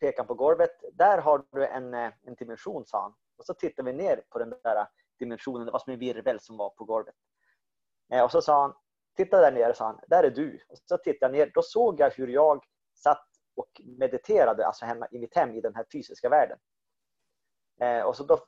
pekade 0.00 0.20
han 0.20 0.26
på 0.26 0.34
golvet. 0.34 0.84
Där 0.92 1.18
har 1.18 1.44
du 1.50 1.66
en, 1.66 1.94
eh, 1.94 2.12
en 2.22 2.34
dimension, 2.34 2.86
sa 2.86 3.02
han. 3.02 3.14
Och 3.36 3.46
så 3.46 3.54
tittade 3.54 3.92
vi 3.92 3.96
ner 3.96 4.24
på 4.30 4.38
den 4.38 4.54
där 4.62 4.86
dimensionen. 5.22 5.66
Det 5.66 5.72
var 5.72 5.78
som 5.78 5.92
en 5.92 5.98
virvel 5.98 6.40
som 6.40 6.56
var 6.56 6.70
på 6.70 6.84
golvet. 6.84 7.14
Eh, 8.12 8.24
och 8.24 8.30
så 8.30 8.42
sa 8.42 8.62
han, 8.62 8.74
titta 9.16 9.40
där 9.40 9.52
nere, 9.52 9.74
sa 9.74 9.86
han, 9.86 10.00
där 10.08 10.24
är 10.24 10.30
du. 10.30 10.60
Och 10.68 10.78
så 10.78 10.98
tittade 10.98 11.36
jag 11.36 11.46
ner, 11.46 11.52
då 11.54 11.62
såg 11.62 12.00
jag 12.00 12.10
hur 12.10 12.28
jag 12.28 12.64
satt 12.94 13.28
och 13.56 13.80
mediterade, 13.98 14.66
alltså 14.66 14.84
hemma 14.84 15.06
i 15.10 15.18
mitt 15.18 15.36
hem 15.36 15.54
i 15.54 15.60
den 15.60 15.74
här 15.74 15.86
fysiska 15.92 16.28
världen. 16.28 16.58
Eh, 17.80 18.02
och 18.02 18.16
så 18.16 18.24
då 18.24 18.38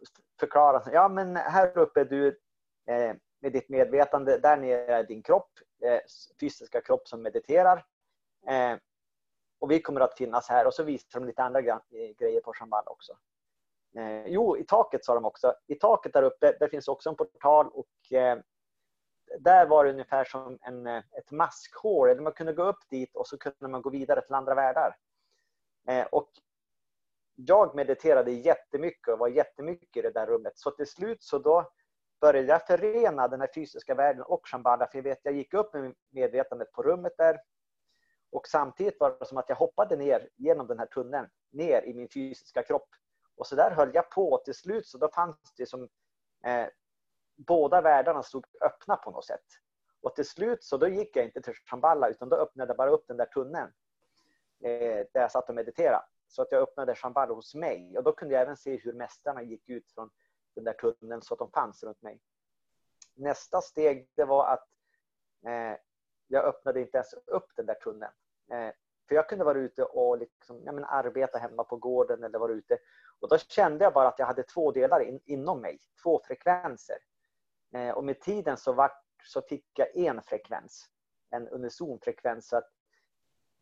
förklarade 0.40 0.84
han, 0.84 0.94
ja 0.94 1.08
men 1.08 1.36
här 1.36 1.78
uppe 1.78 2.00
är 2.00 2.04
du 2.04 2.28
eh, 2.88 3.14
med 3.40 3.52
ditt 3.52 3.68
medvetande, 3.68 4.38
där 4.38 4.56
nere 4.56 4.94
är 4.94 5.04
din 5.04 5.22
kropp, 5.22 5.50
eh, 5.84 6.00
fysiska 6.40 6.80
kropp 6.80 7.08
som 7.08 7.22
mediterar. 7.22 7.84
Eh, 8.48 8.76
och 9.58 9.70
vi 9.70 9.80
kommer 9.80 10.00
att 10.00 10.18
finnas 10.18 10.48
här. 10.48 10.66
Och 10.66 10.74
så 10.74 10.82
visar 10.82 11.20
de 11.20 11.26
lite 11.26 11.42
andra 11.42 11.60
eh, 11.60 12.16
grejer 12.18 12.40
på 12.40 12.52
Shambhala 12.52 12.90
också. 12.90 13.12
Eh, 13.98 14.26
jo, 14.26 14.56
i 14.56 14.64
taket 14.64 15.04
sa 15.04 15.14
de 15.14 15.24
också. 15.24 15.54
I 15.66 15.74
taket 15.74 16.12
där 16.12 16.22
uppe, 16.22 16.56
där 16.60 16.68
finns 16.68 16.88
också 16.88 17.08
en 17.08 17.16
portal 17.16 17.68
och 17.68 18.12
eh, 18.12 18.38
där 19.38 19.66
var 19.66 19.84
det 19.84 19.90
ungefär 19.90 20.24
som 20.24 20.58
en, 20.62 20.86
eh, 20.86 20.98
ett 20.98 21.30
maskhål. 21.30 22.08
Eller 22.08 22.22
man 22.22 22.32
kunde 22.32 22.52
gå 22.52 22.62
upp 22.64 22.88
dit 22.90 23.16
och 23.16 23.26
så 23.26 23.38
kunde 23.38 23.68
man 23.68 23.82
gå 23.82 23.90
vidare 23.90 24.20
till 24.20 24.34
andra 24.34 24.54
världar. 24.54 24.96
Eh, 25.88 26.06
och 26.06 26.30
jag 27.34 27.74
mediterade 27.74 28.32
jättemycket 28.32 29.12
och 29.12 29.18
var 29.18 29.28
jättemycket 29.28 29.96
i 29.96 30.02
det 30.02 30.10
där 30.10 30.26
rummet. 30.26 30.52
Så 30.58 30.70
till 30.70 30.86
slut 30.86 31.22
så 31.22 31.38
då 31.38 31.70
började 32.20 32.48
jag 32.48 32.66
förena 32.66 33.28
den 33.28 33.40
här 33.40 33.50
fysiska 33.54 33.94
världen 33.94 34.22
och 34.22 34.48
Shambhala. 34.48 34.86
För 34.86 34.98
jag 34.98 35.02
vet, 35.02 35.20
jag 35.22 35.34
gick 35.34 35.54
upp 35.54 35.74
med 35.74 35.94
medvetandet 36.10 36.72
på 36.72 36.82
rummet 36.82 37.12
där. 37.18 37.38
Och 38.32 38.46
samtidigt 38.46 39.00
var 39.00 39.16
det 39.18 39.26
som 39.26 39.38
att 39.38 39.48
jag 39.48 39.56
hoppade 39.56 39.96
ner 39.96 40.28
genom 40.36 40.66
den 40.66 40.78
här 40.78 40.86
tunneln, 40.86 41.28
ner 41.52 41.82
i 41.82 41.94
min 41.94 42.08
fysiska 42.08 42.62
kropp. 42.62 42.88
Och 43.36 43.46
så 43.46 43.56
där 43.56 43.70
höll 43.70 43.94
jag 43.94 44.10
på. 44.10 44.42
Till 44.44 44.54
slut 44.54 44.86
så 44.86 44.98
då 44.98 45.08
fanns 45.08 45.54
det 45.56 45.66
som 45.66 45.88
eh, 46.44 46.66
båda 47.36 47.80
världarna 47.80 48.22
stod 48.22 48.46
öppna 48.60 48.96
på 48.96 49.10
något 49.10 49.24
sätt. 49.26 49.46
Och 50.00 50.14
till 50.14 50.28
slut 50.28 50.64
så 50.64 50.76
då 50.76 50.88
gick 50.88 51.16
jag 51.16 51.24
inte 51.24 51.42
till 51.42 51.54
Shamballa 51.54 52.08
utan 52.08 52.28
då 52.28 52.36
öppnade 52.36 52.70
jag 52.70 52.76
bara 52.76 52.90
upp 52.90 53.04
den 53.08 53.16
där 53.16 53.26
tunneln. 53.26 53.72
Eh, 54.64 55.06
där 55.12 55.20
jag 55.20 55.30
satt 55.30 55.48
och 55.48 55.54
mediterade. 55.54 56.04
Så 56.28 56.42
att 56.42 56.52
jag 56.52 56.62
öppnade 56.62 56.94
Shamballa 56.94 57.34
hos 57.34 57.54
mig. 57.54 57.98
Och 57.98 58.04
då 58.04 58.12
kunde 58.12 58.34
jag 58.34 58.42
även 58.42 58.56
se 58.56 58.76
hur 58.76 58.92
mästarna 58.92 59.42
gick 59.42 59.68
ut 59.68 59.92
från 59.92 60.10
den 60.54 60.64
där 60.64 60.72
tunneln 60.72 61.22
så 61.22 61.34
att 61.34 61.38
de 61.38 61.50
fanns 61.50 61.82
runt 61.84 62.02
mig. 62.02 62.20
Nästa 63.14 63.60
steg 63.60 64.08
det 64.14 64.24
var 64.24 64.52
att 64.52 64.68
eh, 65.46 65.78
jag 66.26 66.44
öppnade 66.44 66.80
inte 66.80 66.96
ens 66.96 67.14
upp 67.14 67.56
den 67.56 67.66
där 67.66 67.74
tunneln. 67.74 68.12
Eh, 68.52 68.74
för 69.08 69.14
jag 69.14 69.28
kunde 69.28 69.44
vara 69.44 69.58
ute 69.58 69.84
och 69.84 70.18
liksom, 70.18 70.62
ja, 70.64 70.72
men 70.72 70.84
arbeta 70.84 71.38
hemma 71.38 71.64
på 71.64 71.76
gården 71.76 72.24
eller 72.24 72.38
vara 72.38 72.52
ute. 72.52 72.78
Och 73.20 73.28
då 73.28 73.38
kände 73.38 73.84
jag 73.84 73.92
bara 73.92 74.08
att 74.08 74.18
jag 74.18 74.26
hade 74.26 74.42
två 74.42 74.72
delar 74.72 75.00
in, 75.00 75.20
inom 75.24 75.60
mig, 75.60 75.78
två 76.02 76.20
frekvenser. 76.26 76.96
Eh, 77.74 77.90
och 77.90 78.04
med 78.04 78.20
tiden 78.20 78.56
så, 78.56 78.72
var, 78.72 78.92
så 79.24 79.42
fick 79.42 79.66
jag 79.74 79.96
en 79.96 80.22
frekvens, 80.22 80.86
en 81.30 81.48
unison 81.48 81.98
frekvens. 82.02 82.48
Så 82.48 82.56
att 82.56 82.70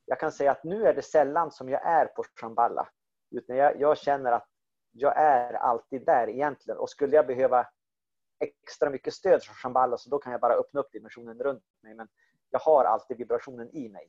jag 0.07 0.21
kan 0.21 0.33
säga 0.33 0.51
att 0.51 0.65
nu 0.65 0.87
är 0.87 0.95
det 0.95 1.03
sällan 1.03 1.51
som 1.51 1.69
jag 1.69 1.87
är 1.87 2.07
på 2.07 2.25
Shamballa. 2.41 2.89
Utan 3.31 3.57
jag, 3.57 3.81
jag 3.81 3.99
känner 3.99 4.33
att 4.33 4.49
jag 4.93 5.17
är 5.17 5.53
alltid 5.53 6.05
där 6.05 6.29
egentligen. 6.29 6.79
Och 6.79 6.91
skulle 6.91 7.17
jag 7.17 7.27
behöva 7.27 7.67
extra 8.41 8.91
mycket 8.91 9.15
stöd 9.15 9.43
från 9.43 9.55
Shamballa 9.55 9.97
så 9.97 10.11
då 10.11 10.19
kan 10.19 10.33
jag 10.33 10.41
bara 10.41 10.55
öppna 10.55 10.81
upp 10.81 10.93
dimensionen 10.93 11.39
runt 11.39 11.65
mig. 11.83 11.95
Men 11.95 12.09
jag 12.51 12.61
har 12.61 12.85
alltid 12.85 13.17
vibrationen 13.17 13.71
i 13.77 13.89
mig. 13.89 14.09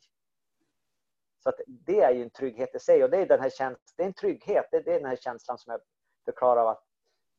Så 1.43 1.49
att 1.49 1.59
det 1.67 2.01
är 2.01 2.11
ju 2.11 2.23
en 2.23 2.29
trygghet 2.29 2.75
i 2.75 2.79
sig 2.79 3.03
och 3.03 3.09
det 3.09 3.17
är, 3.17 3.25
den 3.25 3.41
här 3.41 3.49
käns 3.49 3.77
det 3.97 4.03
är 4.03 4.07
en 4.07 4.13
trygghet. 4.13 4.67
Det 4.71 4.77
är, 4.77 4.83
den 4.83 5.05
här 5.05 5.15
känslan 5.15 5.57
som 5.57 5.71
jag 5.71 5.81
förklarar 6.25 6.61
av 6.61 6.67
att 6.67 6.83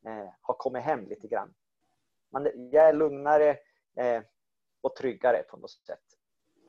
eh, 0.06 0.28
ha 0.42 0.54
kommit 0.54 0.82
hem 0.82 1.06
lite 1.06 1.28
grann. 1.28 1.54
Man, 2.32 2.70
jag 2.70 2.88
är 2.88 2.92
lugnare 2.92 3.58
eh, 3.96 4.22
och 4.80 4.96
tryggare 4.96 5.42
på 5.42 5.56
något 5.56 5.70
sätt. 5.70 6.02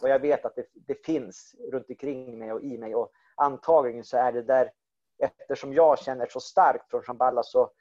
Och 0.02 0.10
jag 0.10 0.20
vet 0.20 0.46
att 0.46 0.56
det, 0.56 0.68
det, 0.74 1.06
finns 1.06 1.56
runt 1.72 1.90
omkring 1.90 2.40
mig 2.40 2.54
och 2.54 2.62
i 2.62 2.78
mig 2.78 2.96
och 2.96 3.12
antagligen 3.36 4.04
så 4.04 4.18
är 4.18 4.32
det 4.32 4.42
där 4.42 4.72
eftersom 5.18 5.74
jag 5.74 6.00
känner 6.00 6.28
så 6.28 6.40
starkt 6.40 6.90
från 6.90 7.02
Shamballa 7.02 7.44
så 7.44 7.72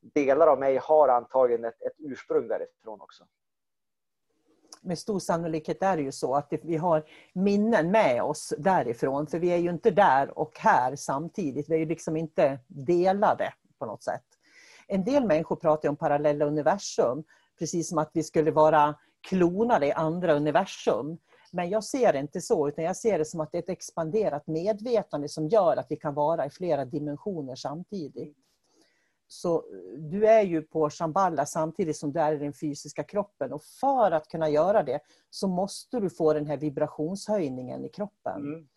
delar 0.00 0.46
av 0.46 0.58
mig 0.58 0.76
har 0.76 1.08
antagligen 1.08 1.64
ett, 1.64 1.82
ett 1.82 1.96
ursprung 1.98 2.48
därifrån 2.48 3.00
också 3.00 3.26
med 4.82 4.98
stor 4.98 5.18
sannolikhet 5.18 5.82
är 5.82 5.96
det 5.96 6.02
ju 6.02 6.12
så 6.12 6.34
att 6.34 6.52
vi 6.62 6.76
har 6.76 7.04
minnen 7.32 7.90
med 7.90 8.22
oss 8.22 8.52
därifrån. 8.58 9.26
För 9.26 9.38
vi 9.38 9.48
är 9.48 9.56
ju 9.56 9.70
inte 9.70 9.90
där 9.90 10.38
och 10.38 10.58
här 10.58 10.96
samtidigt. 10.96 11.70
Vi 11.70 11.74
är 11.74 11.78
ju 11.78 11.86
liksom 11.86 12.16
inte 12.16 12.58
delade 12.66 13.52
på 13.78 13.86
något 13.86 14.02
sätt. 14.02 14.24
En 14.86 15.04
del 15.04 15.26
människor 15.26 15.56
pratar 15.56 15.88
om 15.88 15.96
parallella 15.96 16.44
universum. 16.44 17.24
Precis 17.58 17.88
som 17.88 17.98
att 17.98 18.10
vi 18.12 18.22
skulle 18.22 18.50
vara 18.50 18.94
klonade 19.28 19.86
i 19.86 19.92
andra 19.92 20.34
universum. 20.34 21.18
Men 21.52 21.70
jag 21.70 21.84
ser 21.84 22.12
det 22.12 22.18
inte 22.18 22.40
så, 22.40 22.68
utan 22.68 22.84
jag 22.84 22.96
ser 22.96 23.18
det 23.18 23.24
som 23.24 23.40
att 23.40 23.52
det 23.52 23.58
är 23.58 23.62
ett 23.62 23.68
expanderat 23.68 24.46
medvetande 24.46 25.28
som 25.28 25.48
gör 25.48 25.76
att 25.76 25.86
vi 25.88 25.96
kan 25.96 26.14
vara 26.14 26.46
i 26.46 26.50
flera 26.50 26.84
dimensioner 26.84 27.54
samtidigt. 27.54 28.36
Så 29.32 29.64
du 29.98 30.26
är 30.26 30.42
ju 30.42 30.62
på 30.62 30.90
Shambhala 30.90 31.46
samtidigt 31.46 31.96
som 31.96 32.12
du 32.12 32.20
är 32.20 32.34
i 32.34 32.38
den 32.38 32.52
fysiska 32.52 33.04
kroppen. 33.04 33.52
Och 33.52 33.62
för 33.64 34.10
att 34.10 34.28
kunna 34.28 34.48
göra 34.48 34.82
det 34.82 35.00
så 35.30 35.48
måste 35.48 36.00
du 36.00 36.10
få 36.10 36.32
den 36.32 36.46
här 36.46 36.56
vibrationshöjningen 36.56 37.84
i 37.84 37.88
kroppen. 37.88 38.36
Mm. 38.36 38.68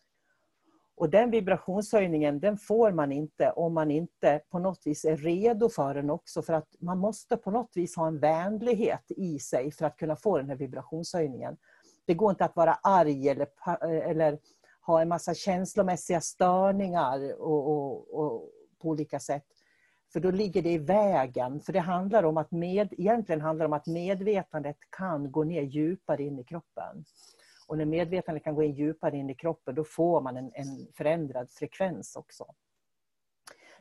Och 0.96 1.10
den 1.10 1.32
vibrationshöjningen 1.32 2.40
den 2.40 2.58
får 2.58 2.92
man 2.92 3.12
inte 3.12 3.52
om 3.52 3.74
man 3.74 3.92
inte 3.92 4.42
på 4.50 4.60
något 4.60 4.82
vis 4.86 5.06
är 5.06 5.18
redo 5.18 5.70
för 5.70 5.94
den 5.94 6.10
också. 6.10 6.42
För 6.42 6.54
att 6.54 6.76
man 6.80 6.98
måste 6.98 7.38
på 7.38 7.52
något 7.52 7.72
vis 7.76 7.96
ha 7.96 8.08
en 8.08 8.20
vänlighet 8.20 9.06
i 9.08 9.40
sig 9.40 9.72
för 9.72 9.86
att 9.86 9.98
kunna 9.98 10.16
få 10.16 10.38
den 10.38 10.50
här 10.50 10.56
vibrationshöjningen. 10.56 11.58
Det 12.06 12.14
går 12.14 12.30
inte 12.30 12.46
att 12.46 12.56
vara 12.56 12.74
arg 12.74 13.30
eller, 13.30 13.48
eller 14.10 14.40
ha 14.82 15.02
en 15.02 15.08
massa 15.08 15.34
känslomässiga 15.34 16.22
störningar 16.22 17.42
och, 17.42 17.68
och, 17.68 18.20
och 18.20 18.50
på 18.82 18.90
olika 18.90 19.20
sätt. 19.20 19.46
För 20.14 20.20
då 20.20 20.32
ligger 20.32 20.62
det 20.62 20.72
i 20.72 20.78
vägen. 20.78 21.62
För 21.62 21.74
det 21.74 21.80
handlar 21.80 22.24
om 22.24 22.38
att 22.38 22.52
med, 22.52 22.94
egentligen 22.94 23.42
handlar 23.42 23.66
om 23.66 23.74
att 23.74 23.88
medvetandet 23.88 24.78
kan 24.90 25.32
gå 25.32 25.44
ner 25.44 25.62
djupare 25.62 26.24
in 26.24 26.40
i 26.40 26.44
kroppen. 26.44 27.06
Och 27.68 27.78
när 27.78 27.86
medvetandet 27.86 28.44
kan 28.44 28.56
gå 28.56 28.64
in 28.64 28.74
djupare 28.74 29.18
in 29.18 29.30
i 29.30 29.36
kroppen, 29.36 29.76
då 29.76 29.84
får 29.84 30.22
man 30.22 30.38
en, 30.38 30.52
en 30.54 30.88
förändrad 30.98 31.52
frekvens 31.52 32.16
också. 32.16 32.46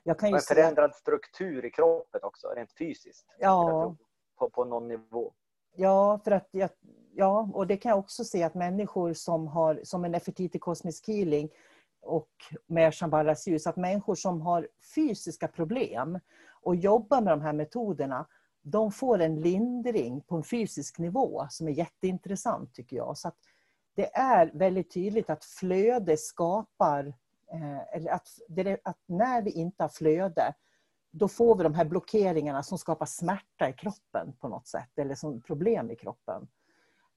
Jag 0.03 0.19
kan 0.19 0.29
ju 0.29 0.35
en 0.35 0.41
förändrad 0.41 0.95
struktur 0.95 1.65
i 1.65 1.71
kroppen 1.71 2.21
också, 2.23 2.49
rent 2.49 2.73
fysiskt. 2.79 3.27
Ja. 3.39 3.97
På, 4.39 4.51
på 4.51 4.65
någon 4.65 4.89
nivå. 4.89 5.33
Ja, 5.77 6.21
för 6.25 6.31
att 6.31 6.49
jag, 6.51 6.71
ja, 7.15 7.51
och 7.55 7.67
det 7.67 7.77
kan 7.77 7.91
jag 7.91 7.99
också 7.99 8.25
se 8.25 8.43
att 8.43 8.55
människor 8.55 9.13
som 9.13 9.47
har, 9.47 9.81
som 9.85 10.05
en 10.05 10.13
Nefertiti 10.13 10.59
Cosmic 10.59 11.09
Healing, 11.09 11.49
och 12.05 12.31
med 12.67 12.95
Shambhalas 12.95 13.47
ljus, 13.47 13.67
att 13.67 13.77
människor 13.77 14.15
som 14.15 14.41
har 14.41 14.69
fysiska 14.95 15.49
problem 15.49 16.21
och 16.63 16.77
jobbar 16.77 17.21
med 17.21 17.33
de 17.33 17.41
här 17.41 17.53
metoderna, 17.53 18.27
de 18.63 18.93
får 18.93 19.21
en 19.21 19.41
lindring 19.41 20.21
på 20.21 20.37
en 20.37 20.45
fysisk 20.45 20.99
nivå 20.99 21.47
som 21.51 21.69
är 21.69 21.73
jätteintressant 21.73 22.75
tycker 22.75 22.97
jag. 22.97 23.19
Så 23.19 23.33
det 23.95 24.17
är 24.17 24.51
väldigt 24.55 24.91
tydligt 24.91 25.31
att 25.31 25.45
flöde 25.45 26.17
skapar, 26.17 27.07
eh, 27.53 27.97
eller 27.97 28.11
att, 28.11 28.29
att 28.83 28.99
när 29.07 29.43
vi 29.43 29.51
inte 29.51 29.83
har 29.83 29.89
flöde, 29.89 30.55
då 31.11 31.29
får 31.29 31.57
vi 31.57 31.63
de 31.63 31.75
här 31.75 31.85
blockeringarna 31.85 32.63
som 32.63 32.79
skapar 32.79 33.07
smärta 33.07 33.69
i 33.69 33.73
kroppen 33.73 34.33
på 34.41 34.49
något 34.49 34.67
sätt, 34.67 34.99
eller 34.99 35.15
som 35.15 35.41
problem 35.41 35.91
i 35.91 35.97
kroppen. 35.97 36.49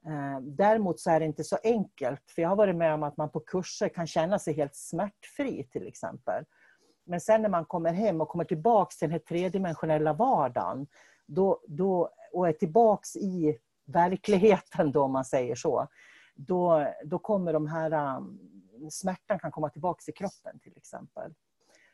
Eh, 0.07 0.39
däremot 0.41 0.99
så 0.99 1.11
är 1.11 1.19
det 1.19 1.25
inte 1.25 1.43
så 1.43 1.57
enkelt, 1.63 2.31
för 2.35 2.41
jag 2.41 2.49
har 2.49 2.55
varit 2.55 2.75
med 2.75 2.93
om 2.93 3.03
att 3.03 3.17
man 3.17 3.29
på 3.29 3.39
kurser 3.39 3.89
kan 3.89 4.07
känna 4.07 4.39
sig 4.39 4.53
helt 4.53 4.75
smärtfri 4.75 5.63
till 5.71 5.87
exempel. 5.87 6.45
Men 7.05 7.21
sen 7.21 7.41
när 7.41 7.49
man 7.49 7.65
kommer 7.65 7.93
hem 7.93 8.21
och 8.21 8.29
kommer 8.29 8.43
tillbaks 8.43 8.97
till 8.97 9.07
den 9.07 9.11
här 9.11 9.19
tredimensionella 9.19 10.13
vardagen 10.13 10.87
då, 11.25 11.61
då, 11.67 12.11
och 12.33 12.47
är 12.47 12.53
tillbaks 12.53 13.15
i 13.15 13.57
verkligheten 13.85 14.91
då, 14.91 15.03
om 15.03 15.11
man 15.11 15.25
säger 15.25 15.55
så, 15.55 15.87
då, 16.35 16.87
då 17.05 17.19
kommer 17.19 17.53
de 17.53 17.67
här 17.67 18.17
um, 18.17 18.39
smärtan 18.91 19.39
kan 19.39 19.51
komma 19.51 19.69
tillbaks 19.69 20.09
i 20.09 20.11
kroppen 20.11 20.59
till 20.59 20.77
exempel. 20.77 21.33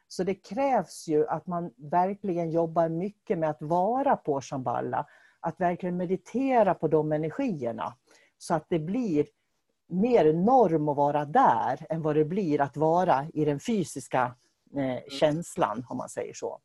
Så 0.08 0.24
det 0.24 0.36
krävs 0.36 1.08
ju 1.08 1.28
att 1.28 1.48
man 1.48 1.74
verkligen 1.78 2.52
jobbar 2.52 2.90
mycket 2.90 3.38
med 3.38 3.50
att 3.50 3.62
vara 3.62 4.16
på 4.16 4.42
Shamballa 4.42 5.06
att 5.44 5.62
verkligen 5.62 5.98
meditera 5.98 6.74
på 6.74 6.88
de 6.88 7.12
energierna. 7.12 7.94
Så 8.38 8.54
att 8.54 8.66
det 8.70 8.80
blir 8.80 9.26
mer 9.88 10.34
norm 10.34 10.90
att 10.90 10.98
vara 10.98 11.26
där 11.26 11.86
än 11.90 12.02
vad 12.02 12.16
det 12.16 12.26
blir 12.26 12.62
att 12.62 12.78
vara 12.78 13.28
i 13.34 13.46
den 13.46 13.60
fysiska 13.60 14.36
eh, 14.76 15.10
känslan, 15.20 15.86
om 15.90 15.98
man 15.98 16.10
säger 16.10 16.34
så. 16.34 16.60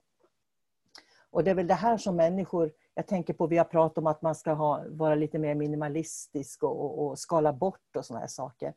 Och 1.31 1.45
det 1.45 1.51
är 1.51 1.55
väl 1.55 1.67
det 1.67 1.75
här 1.75 1.97
som 1.97 2.17
människor, 2.17 2.73
jag 2.95 3.07
tänker 3.07 3.35
på, 3.35 3.47
vi 3.47 3.57
har 3.59 3.65
pratat 3.65 3.99
om 3.99 4.07
att 4.07 4.23
man 4.23 4.35
ska 4.35 4.53
ha, 4.53 4.85
vara 4.89 5.15
lite 5.15 5.39
mer 5.39 5.55
minimalistisk 5.55 6.63
och, 6.63 6.85
och, 6.85 7.07
och 7.07 7.19
skala 7.19 7.53
bort 7.53 7.97
och 7.97 8.07
sådana 8.07 8.21
här 8.21 8.29
saker. 8.29 8.75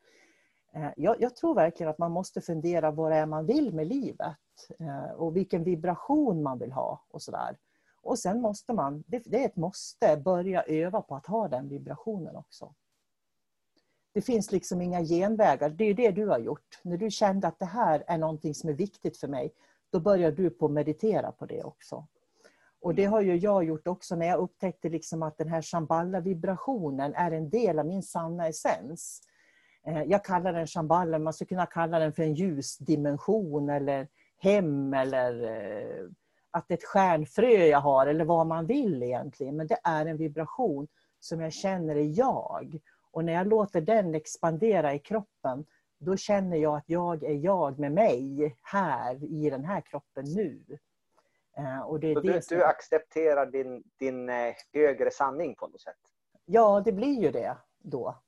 Eh, 0.74 0.90
jag, 0.98 1.16
jag, 1.22 1.36
tror 1.36 1.56
verkligen 1.56 1.90
att 1.90 1.98
man 1.98 2.12
måste 2.12 2.42
fundera 2.42 2.92
vad 2.92 3.12
det 3.12 3.18
är 3.18 3.26
man 3.26 3.46
vill 3.46 3.74
med 3.74 3.88
livet. 3.88 4.38
Eh, 4.80 5.12
och 5.12 5.36
vilken 5.36 5.64
vibration 5.64 6.44
man 6.44 6.60
vill 6.60 6.72
ha 6.72 7.06
och 7.12 7.22
sådär. 7.22 7.58
Och 8.04 8.20
sen 8.20 8.42
måste 8.42 8.74
man, 8.74 9.04
det, 9.08 9.24
det 9.26 9.44
är 9.44 9.46
ett 9.46 9.56
måste, 9.56 10.18
börja 10.18 10.64
öva 10.64 11.02
på 11.02 11.16
att 11.16 11.28
ha 11.28 11.48
den 11.48 11.70
vibrationen 11.70 12.36
också. 12.36 12.74
Det 14.14 14.22
finns 14.22 14.52
liksom 14.52 14.82
inga 14.82 15.02
genvägar. 15.02 15.70
Det 15.70 15.84
är 15.84 15.94
det 15.94 16.12
du 16.12 16.28
har 16.28 16.40
gjort. 16.40 16.80
När 16.84 16.98
du 16.98 17.12
kände 17.12 17.48
att 17.48 17.60
det 17.60 17.66
här 17.66 18.04
är 18.08 18.18
någonting 18.18 18.56
som 18.56 18.70
är 18.70 18.74
viktigt 18.74 19.18
för 19.18 19.28
mig, 19.28 19.54
då 19.92 20.00
börjar 20.00 20.32
du 20.32 20.50
på 20.50 20.66
att 20.66 20.72
meditera 20.72 21.32
på 21.32 21.46
det 21.46 21.64
också. 21.64 22.08
Och 22.82 22.96
det 22.96 23.06
har 23.06 23.22
ju 23.22 23.36
jag 23.36 23.64
gjort 23.64 23.88
också 23.88 24.16
när 24.16 24.26
jag 24.26 24.40
upptäckte 24.40 24.90
liksom 24.90 25.24
att 25.24 25.38
den 25.38 25.50
här 25.50 25.62
shamballa-vibrationen 25.62 27.14
är 27.14 27.32
en 27.32 27.50
del 27.50 27.80
av 27.80 27.86
min 27.86 28.04
sanna 28.04 28.48
essens. 28.48 29.22
Eh, 29.88 30.04
jag 30.04 30.26
kallar 30.26 30.54
den 30.54 30.68
shamballa, 30.68 31.20
man 31.20 31.34
skulle 31.34 31.48
kunna 31.48 31.66
kalla 31.66 32.00
den 32.00 32.14
för 32.14 32.24
en 32.24 32.34
ljusdimension 32.34 33.70
eller 33.70 34.08
hem 34.38 34.94
eller 34.94 35.44
eh, 35.44 36.06
att 36.52 36.68
det 36.68 36.74
är 36.74 36.78
ett 36.78 36.84
stjärnfrö 36.84 37.66
jag 37.66 37.80
har 37.80 38.08
eller 38.08 38.26
vad 38.26 38.48
man 38.48 38.66
vill 38.66 39.04
egentligen. 39.04 39.58
Men 39.58 39.68
det 39.68 39.78
är 39.84 40.06
en 40.06 40.18
vibration 40.18 40.88
som 41.20 41.42
jag 41.42 41.54
känner 41.54 41.96
är 41.96 42.20
jag. 42.20 42.80
Och 43.12 43.26
när 43.26 43.34
jag 43.34 43.48
låter 43.48 43.82
den 43.82 44.16
expandera 44.16 44.94
i 44.94 45.00
kroppen, 45.00 45.66
då 46.00 46.18
känner 46.18 46.58
jag 46.58 46.78
att 46.78 46.90
jag 46.90 47.24
är 47.24 47.36
jag 47.36 47.80
med 47.80 47.92
mig 47.92 48.56
här 48.62 49.24
i 49.24 49.50
den 49.50 49.66
här 49.66 49.82
kroppen 49.82 50.26
nu. 50.26 50.78
Eh, 51.58 51.82
och 51.82 52.00
det 52.00 52.12
är 52.12 52.22
det 52.22 52.34
du, 52.34 52.42
som... 52.42 52.58
du 52.58 52.64
accepterar 52.64 53.46
din, 53.46 53.84
din 53.98 54.30
eh, 54.30 54.54
högre 54.74 55.12
sanning 55.12 55.56
på 55.56 55.68
något 55.68 55.82
sätt? 55.82 55.96
Ja, 56.46 56.82
det 56.86 56.92
blir 56.92 57.22
ju 57.22 57.32
det 57.32 57.58
då. 57.80 58.22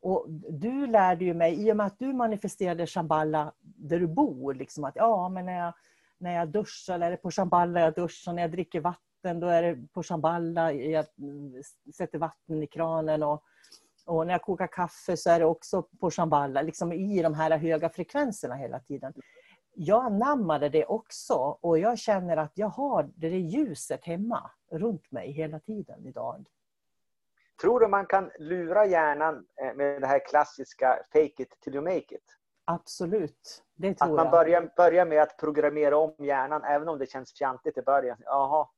Och 0.00 0.26
du 0.50 0.86
lärde 0.86 1.24
ju 1.24 1.34
mig, 1.34 1.66
i 1.66 1.72
och 1.72 1.76
med 1.76 1.86
att 1.86 1.98
du 1.98 2.12
manifesterade 2.12 2.86
Shambhala 2.86 3.52
där 3.60 3.98
du 3.98 4.06
bor, 4.06 4.54
liksom 4.54 4.84
att 4.84 4.96
ja, 4.96 5.28
men 5.28 5.46
när 5.46 5.58
jag, 5.58 5.74
när 6.22 6.34
jag 6.34 6.48
duschar 6.48 7.00
är 7.00 7.10
det 7.10 7.16
på 7.16 7.30
shamballa 7.30 7.80
jag 7.80 7.94
duschar, 7.94 8.32
när 8.32 8.42
jag 8.42 8.50
dricker 8.50 8.80
vatten 8.80 9.40
då 9.40 9.46
är 9.46 9.62
det 9.62 9.88
på 9.92 10.02
shamballa 10.02 10.72
jag 10.72 11.06
sätter 11.94 12.18
vatten 12.18 12.62
i 12.62 12.66
kranen 12.66 13.22
och, 13.22 13.42
och 14.06 14.26
när 14.26 14.34
jag 14.34 14.42
kokar 14.42 14.66
kaffe 14.66 15.16
så 15.16 15.30
är 15.30 15.38
det 15.38 15.46
också 15.46 15.82
på 15.82 16.10
shamballa. 16.10 16.62
liksom 16.62 16.92
i 16.92 17.22
de 17.22 17.34
här 17.34 17.58
höga 17.58 17.88
frekvenserna 17.88 18.54
hela 18.54 18.80
tiden. 18.80 19.12
Jag 19.74 20.04
anammade 20.04 20.68
det 20.68 20.84
också 20.84 21.34
och 21.60 21.78
jag 21.78 21.98
känner 21.98 22.36
att 22.36 22.52
jag 22.54 22.68
har 22.68 23.10
det 23.14 23.28
ljuset 23.28 24.04
hemma 24.04 24.50
runt 24.72 25.10
mig 25.10 25.32
hela 25.32 25.60
tiden 25.60 26.06
idag. 26.06 26.46
Tror 27.60 27.80
du 27.80 27.88
man 27.88 28.06
kan 28.06 28.30
lura 28.38 28.86
hjärnan 28.86 29.46
eh, 29.62 29.74
med 29.74 30.00
det 30.00 30.06
här 30.06 30.26
klassiska 30.26 30.98
fake 31.12 31.42
it 31.42 31.60
till 31.60 31.74
you 31.74 31.84
make 31.84 32.14
it? 32.14 32.41
Absolut, 32.64 33.62
det 33.76 33.94
tror 33.94 34.10
jag. 34.10 34.18
Att 34.18 34.24
man 34.24 34.30
börjar, 34.30 34.72
börjar 34.76 35.06
med 35.06 35.22
att 35.22 35.36
programmera 35.38 35.96
om 35.96 36.14
hjärnan, 36.18 36.64
även 36.64 36.88
om 36.88 36.98
det 36.98 37.06
känns 37.06 37.32
fjantigt 37.38 37.78
i 37.78 37.82
början. 37.82 38.16
Jaha, 38.20 38.68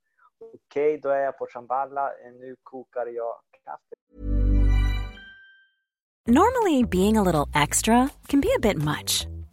okej, 0.41 0.59
okay, 0.95 1.01
då 1.01 1.09
är 1.09 1.21
jag 1.21 1.39
på 1.39 1.47
Shambhala, 1.47 2.11
nu 2.41 2.57
kokar 2.63 3.07
jag 3.07 3.35
kaffe. 3.65 3.95
Normally 6.27 6.85
being 6.85 7.19
a 7.19 7.23
little 7.23 7.63
extra 7.63 8.09
can 8.27 8.41
be 8.41 8.49
a 8.57 8.61
bit 8.63 8.79
much, 8.79 9.27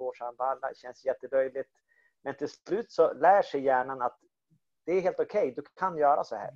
På 0.00 0.12
Shambhala 0.16 0.74
känns 0.74 1.04
jätteböjligt. 1.04 1.70
Men 2.22 2.36
till 2.36 2.48
slut 2.48 2.92
så 2.92 3.12
lär 3.12 3.42
sig 3.42 3.60
hjärnan 3.60 4.02
att 4.02 4.18
det 4.86 4.92
är 4.92 5.00
helt 5.00 5.20
okej, 5.20 5.40
okay, 5.40 5.54
du 5.54 5.62
kan 5.74 5.98
göra 5.98 6.24
så 6.24 6.36
här. 6.36 6.50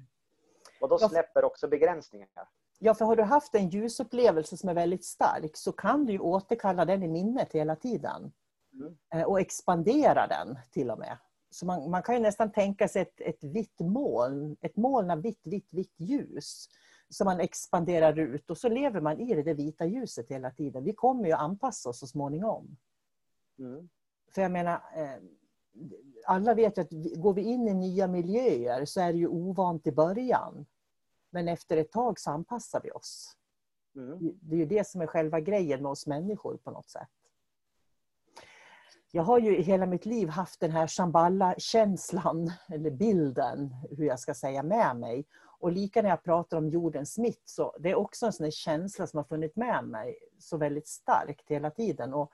Och 0.80 0.88
då 0.88 0.98
släpper 0.98 1.44
också 1.44 1.68
begränsningar. 1.68 2.28
Ja, 2.78 2.94
för 2.94 3.04
har 3.04 3.16
du 3.16 3.22
haft 3.22 3.54
en 3.54 3.68
ljusupplevelse 3.68 4.56
som 4.56 4.68
är 4.68 4.74
väldigt 4.74 5.04
stark 5.04 5.56
så 5.56 5.72
kan 5.72 6.04
du 6.06 6.18
återkalla 6.18 6.84
den 6.84 7.02
i 7.02 7.08
minnet 7.08 7.52
hela 7.52 7.76
tiden. 7.76 8.32
Mm. 8.72 8.96
Eh, 9.14 9.22
och 9.22 9.40
expandera 9.40 10.26
den 10.26 10.58
till 10.70 10.90
och 10.90 10.98
med. 10.98 11.18
Så 11.50 11.66
man, 11.66 11.90
man 11.90 12.02
kan 12.02 12.14
ju 12.14 12.20
nästan 12.20 12.52
tänka 12.52 12.88
sig 12.88 13.02
ett, 13.02 13.20
ett 13.20 13.44
vitt 13.44 13.80
moln, 13.80 14.56
ett 14.60 14.76
moln 14.76 15.10
av 15.10 15.22
vitt, 15.22 15.46
vitt, 15.46 15.72
vitt 15.72 15.94
ljus 15.96 16.68
som 17.08 17.24
man 17.24 17.40
expanderar 17.40 18.18
ut 18.18 18.50
och 18.50 18.58
så 18.58 18.68
lever 18.68 19.00
man 19.00 19.20
i 19.20 19.34
det, 19.34 19.42
det 19.42 19.54
vita 19.54 19.86
ljuset 19.86 20.30
hela 20.30 20.50
tiden. 20.50 20.84
Vi 20.84 20.92
kommer 20.92 21.26
ju 21.26 21.32
anpassa 21.32 21.88
oss 21.88 21.98
så 21.98 22.06
småningom. 22.06 22.76
Mm. 23.58 23.88
För 24.34 24.42
jag 24.42 24.50
menar, 24.50 24.82
eh, 24.96 25.22
alla 26.26 26.54
vet 26.54 26.78
ju 26.78 26.82
att 26.82 26.90
går 27.16 27.34
vi 27.34 27.42
in 27.42 27.68
i 27.68 27.74
nya 27.74 28.06
miljöer 28.06 28.84
så 28.84 29.00
är 29.00 29.12
det 29.12 29.18
ju 29.18 29.28
ovant 29.28 29.86
i 29.86 29.92
början. 29.92 30.66
Men 31.30 31.48
efter 31.48 31.76
ett 31.76 31.92
tag 31.92 32.20
så 32.20 32.30
anpassar 32.30 32.80
vi 32.84 32.90
oss. 32.90 33.36
Mm. 33.96 34.38
Det 34.40 34.54
är 34.54 34.58
ju 34.58 34.66
det 34.66 34.88
som 34.88 35.00
är 35.00 35.06
själva 35.06 35.40
grejen 35.40 35.82
med 35.82 35.90
oss 35.90 36.06
människor 36.06 36.56
på 36.56 36.70
något 36.70 36.90
sätt. 36.90 37.08
Jag 39.10 39.22
har 39.22 39.38
ju 39.38 39.56
i 39.56 39.62
hela 39.62 39.86
mitt 39.86 40.06
liv 40.06 40.28
haft 40.28 40.60
den 40.60 40.70
här 40.70 40.86
Shambhala-känslan, 40.86 42.52
eller 42.68 42.90
bilden, 42.90 43.74
hur 43.90 44.04
jag 44.04 44.20
ska 44.20 44.34
säga, 44.34 44.62
med 44.62 44.96
mig. 44.96 45.26
Och 45.58 45.72
lika 45.72 46.02
när 46.02 46.08
jag 46.08 46.22
pratar 46.22 46.56
om 46.56 46.68
jordens 46.68 47.18
mitt, 47.18 47.42
så 47.44 47.76
det 47.78 47.90
är 47.90 47.94
också 47.94 48.26
en 48.26 48.32
sån 48.32 48.50
känsla 48.50 49.06
som 49.06 49.16
har 49.16 49.24
funnits 49.24 49.56
med 49.56 49.84
mig 49.84 50.18
så 50.38 50.56
väldigt 50.56 50.88
starkt 50.88 51.50
hela 51.50 51.70
tiden. 51.70 52.14
Och, 52.14 52.32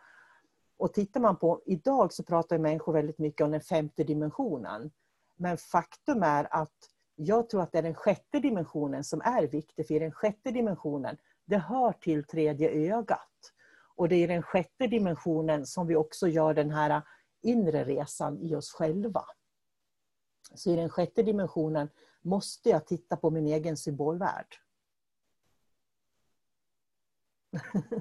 och 0.81 0.95
tittar 0.95 1.21
man 1.21 1.37
på, 1.37 1.62
idag 1.66 2.12
så 2.12 2.23
pratar 2.23 2.59
människor 2.59 2.93
väldigt 2.93 3.19
mycket 3.19 3.45
om 3.45 3.51
den 3.51 3.61
femte 3.61 4.05
dimensionen. 4.05 4.90
Men 5.37 5.57
faktum 5.57 6.23
är 6.23 6.55
att 6.55 6.77
jag 7.14 7.49
tror 7.49 7.62
att 7.62 7.73
det 7.73 7.79
är 7.79 7.83
den 7.83 7.95
sjätte 7.95 8.40
dimensionen 8.40 9.05
som 9.05 9.21
är 9.21 9.47
viktig, 9.47 9.87
för 9.87 9.95
i 9.95 9.99
den 9.99 10.12
sjätte 10.12 10.51
dimensionen, 10.51 11.16
det 11.45 11.59
hör 11.59 11.93
till 11.93 12.25
tredje 12.25 12.71
ögat. 12.97 13.53
Och 13.97 14.09
det 14.09 14.16
är 14.16 14.25
i 14.25 14.27
den 14.27 14.43
sjätte 14.43 14.87
dimensionen 14.87 15.66
som 15.66 15.87
vi 15.87 15.97
också 15.97 16.29
gör 16.29 16.55
den 16.55 16.71
här 16.71 17.03
inre 17.43 17.85
resan 17.85 18.38
i 18.38 18.55
oss 18.55 18.73
själva. 18.73 19.25
Så 20.55 20.71
i 20.71 20.77
den 20.77 20.90
sjätte 20.90 21.23
dimensionen 21.23 21.88
måste 22.23 22.69
jag 22.69 22.87
titta 22.87 23.16
på 23.16 23.31
min 23.31 23.47
egen 23.47 23.77
symbolvärld. 23.77 24.57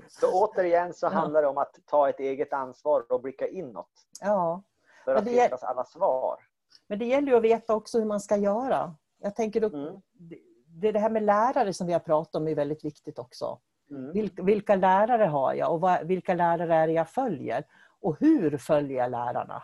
Så 0.08 0.32
återigen 0.34 0.94
så 0.94 1.08
handlar 1.08 1.42
det 1.42 1.48
om 1.48 1.58
att 1.58 1.76
ta 1.86 2.10
ett 2.10 2.20
eget 2.20 2.54
ansvar 2.54 3.12
och 3.12 3.22
blicka 3.22 3.48
inåt. 3.48 3.90
Ja. 4.22 4.64
För 5.06 5.16
att 5.16 5.28
hitta 5.28 5.56
alla 5.62 5.86
svar. 5.86 6.38
Men 6.88 7.00
det 7.00 7.06
gäller 7.06 7.28
ju 7.32 7.38
att 7.38 7.44
veta 7.44 7.76
också 7.76 8.00
hur 8.00 8.06
man 8.06 8.20
ska 8.20 8.38
göra. 8.38 8.96
Jag 9.18 9.36
tänker 9.36 9.62
då, 9.62 9.68
Mm. 9.68 10.02
det, 10.68 10.92
det 10.92 11.00
här 11.00 11.10
med 11.10 11.24
lärare 11.24 11.74
som 11.74 11.88
vi 11.88 11.94
har 11.94 12.00
pratat 12.00 12.36
om 12.36 12.48
är 12.48 12.56
väldigt 12.56 12.86
viktigt 12.86 13.20
också. 13.20 13.60
Mm. 13.90 14.12
Vilka, 14.14 14.44
vilka 14.44 14.76
lärare 14.76 15.24
har 15.26 15.54
jag 15.54 15.74
och 15.74 15.82
vad, 15.82 16.08
vilka 16.08 16.34
lärare 16.34 16.76
är 16.76 16.88
det 16.88 16.94
jag 16.94 17.10
följer? 17.10 17.66
Och 18.00 18.18
hur 18.20 18.58
följer 18.58 18.98
jag 18.98 19.12
lärarna? 19.12 19.64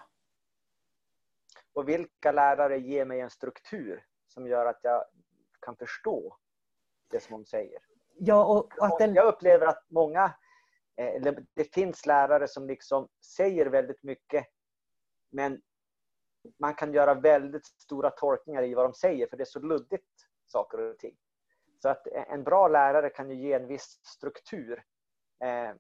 Och 1.74 1.90
vilka 1.90 2.32
lärare 2.32 2.78
ger 2.80 3.06
mig 3.06 3.20
en 3.20 3.30
struktur 3.30 4.06
som 4.28 4.48
gör 4.48 4.66
att 4.66 4.80
jag 4.82 5.04
kan 5.60 5.76
förstå 5.76 6.38
det 7.12 7.20
som 7.24 7.32
de 7.38 7.46
säger. 7.46 7.80
Ja, 8.18 8.46
och, 8.46 8.58
och 8.58 8.86
att 8.86 9.00
den, 9.00 9.16
Jag 9.16 9.26
upplever 9.28 9.66
att 9.66 9.84
många, 9.90 10.24
eh, 10.96 11.08
eller 11.08 11.46
det 11.54 11.74
finns 11.74 12.06
lärare 12.06 12.48
som 12.48 12.68
liksom 12.68 13.08
säger 13.36 13.66
väldigt 13.66 14.04
mycket 14.04 14.46
men 15.32 15.62
man 16.60 16.76
kan 16.76 16.94
göra 16.94 17.14
väldigt 17.14 17.66
stora 17.66 18.10
tolkningar 18.10 18.64
i 18.64 18.74
vad 18.74 18.86
de 18.86 18.94
säger 18.94 19.28
för 19.28 19.38
det 19.38 19.44
är 19.44 19.46
så 19.46 19.60
luddigt 19.60 20.28
saker 20.46 20.82
och 20.82 21.00
ting. 21.00 21.16
Så 21.82 21.90
att 21.90 22.08
en 22.08 22.44
bra 22.44 22.68
lärare 22.68 23.10
kan 23.10 23.30
ju 23.30 23.36
ge 23.36 23.54
en 23.54 23.68
viss 23.68 24.00
struktur 24.04 24.84
eh, 25.44 25.72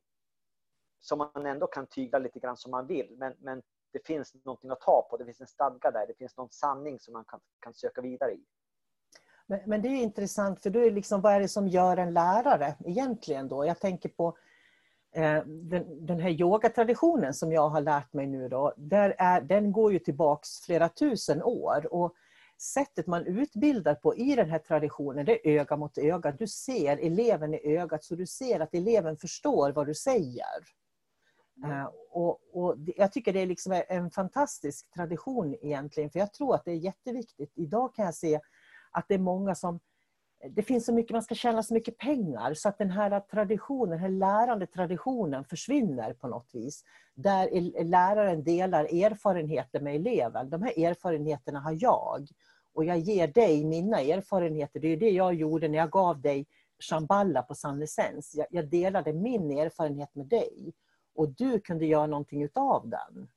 som 1.00 1.18
man 1.18 1.46
ändå 1.46 1.68
kan 1.68 1.88
tygla 1.88 2.20
lite 2.20 2.40
grann 2.40 2.58
som 2.58 2.72
man 2.72 2.88
vill. 2.88 3.16
Men, 3.18 3.36
men 3.40 3.64
det 3.92 4.06
finns 4.06 4.34
någonting 4.46 4.72
att 4.72 4.82
ta 4.82 5.08
på, 5.10 5.18
det 5.18 5.26
finns 5.26 5.42
en 5.42 5.48
stadga 5.48 5.92
där, 5.92 6.08
det 6.08 6.18
finns 6.18 6.38
någon 6.38 6.50
sanning 6.52 7.00
som 7.00 7.14
man 7.14 7.26
kan, 7.26 7.40
kan 7.60 7.74
söka 7.74 8.02
vidare 8.02 8.32
i. 8.32 8.46
men, 9.48 9.60
men 9.66 9.82
det 9.82 9.88
är 9.88 10.04
intressant 10.04 10.62
för 10.62 10.70
då 10.70 10.80
är 10.80 10.92
liksom, 10.92 11.22
vad 11.22 11.34
är 11.34 11.40
det 11.40 11.48
som 11.48 11.68
gör 11.68 11.98
en 11.98 12.14
lärare 12.14 12.76
egentligen 12.86 13.48
då? 13.48 13.66
Jag 13.66 13.80
tänker 13.80 14.10
på 14.10 14.38
eh, 15.16 15.44
den, 15.46 16.06
den 16.06 16.20
här 16.20 16.30
yogatraditionen 16.30 17.34
som 17.34 17.52
jag 17.52 17.70
har 17.70 17.82
lärt 17.82 18.14
mig 18.14 18.28
nu 18.28 18.50
då, 18.50 18.74
där 18.78 19.16
är, 19.18 19.42
den 19.42 19.72
går 19.72 19.94
ju 19.94 20.00
tillbaks 20.00 20.62
flera 20.62 20.90
tusen 20.90 21.44
år. 21.44 21.94
Och 21.94 22.14
sättet 22.62 23.08
man 23.08 23.26
utbildar 23.26 23.96
på 23.96 24.16
i 24.16 24.36
den 24.36 24.50
här 24.50 24.60
traditionen, 24.60 25.26
det 25.26 25.48
är 25.48 25.60
öga 25.60 25.78
mot 25.78 25.98
öga. 25.98 26.32
Du 26.32 26.48
ser 26.48 26.98
eleven 26.98 27.54
i 27.54 27.78
ögat 27.78 28.04
så 28.04 28.16
du 28.16 28.26
ser 28.26 28.60
att 28.60 28.74
eleven 28.74 29.18
förstår 29.18 29.72
vad 29.72 29.88
du 29.88 29.94
säger. 29.94 30.76
Eh, 31.64 31.90
och, 32.12 32.40
och 32.54 32.76
jag 32.96 33.12
tycker 33.12 33.34
det 33.34 33.40
är 33.40 33.46
liksom 33.46 33.84
en 33.88 34.12
fantastisk 34.12 34.92
tradition 34.94 35.56
egentligen, 35.62 36.10
för 36.10 36.20
jag 36.20 36.34
tror 36.34 36.56
att 36.56 36.66
det 36.66 36.72
är 36.72 36.76
jätteviktigt. 36.76 37.52
Idag 37.56 37.96
kan 37.96 38.06
jag 38.06 38.16
se 38.16 38.40
att 38.96 39.06
det 39.08 39.14
är 39.14 39.20
många 39.20 39.56
som 39.56 39.80
det 40.50 40.64
finns 40.64 40.86
så 40.86 40.94
mycket, 40.94 41.12
man 41.12 41.24
ska 41.24 41.36
tjäna 41.36 41.64
så 41.64 41.74
mycket 41.74 41.98
pengar 41.98 42.54
så 42.54 42.70
att 42.70 42.78
den 42.78 42.92
här 42.92 43.20
traditionen, 43.20 43.90
den 43.90 44.00
här 44.00 44.10
lärande 44.10 44.68
traditionen 44.68 45.44
försvinner 45.44 46.14
på 46.14 46.28
något 46.28 46.50
vis. 46.54 46.84
Där 47.16 47.84
läraren 47.84 48.44
delar 48.44 48.84
erfarenheter 48.84 49.80
med 49.80 49.96
eleven. 49.96 50.50
De 50.50 50.62
här 50.62 50.80
erfarenheterna 50.86 51.60
har 51.60 51.78
jag. 51.80 52.28
Och 52.74 52.86
jag 52.86 52.98
ger 52.98 53.28
dig 53.28 53.66
mina 53.66 54.02
erfarenheter. 54.02 54.80
Det 54.80 54.88
är 54.88 54.90
ju 54.90 54.96
det 54.96 55.10
jag 55.10 55.34
gjorde 55.34 55.68
när 55.68 55.78
jag 55.78 55.92
gav 55.92 56.22
dig 56.22 56.46
Shamballa 56.80 57.42
på 57.42 57.56
sannessens. 57.56 58.36
Jag, 58.36 58.48
jag 58.50 58.70
delade 58.70 59.14
min 59.14 59.52
erfarenhet 59.52 60.16
med 60.16 60.26
dig. 60.26 60.74
Och 61.16 61.30
du 61.30 61.60
kunde 61.60 61.86
göra 61.86 62.08
någonting 62.08 62.44
utav 62.44 62.90
den 62.90 63.28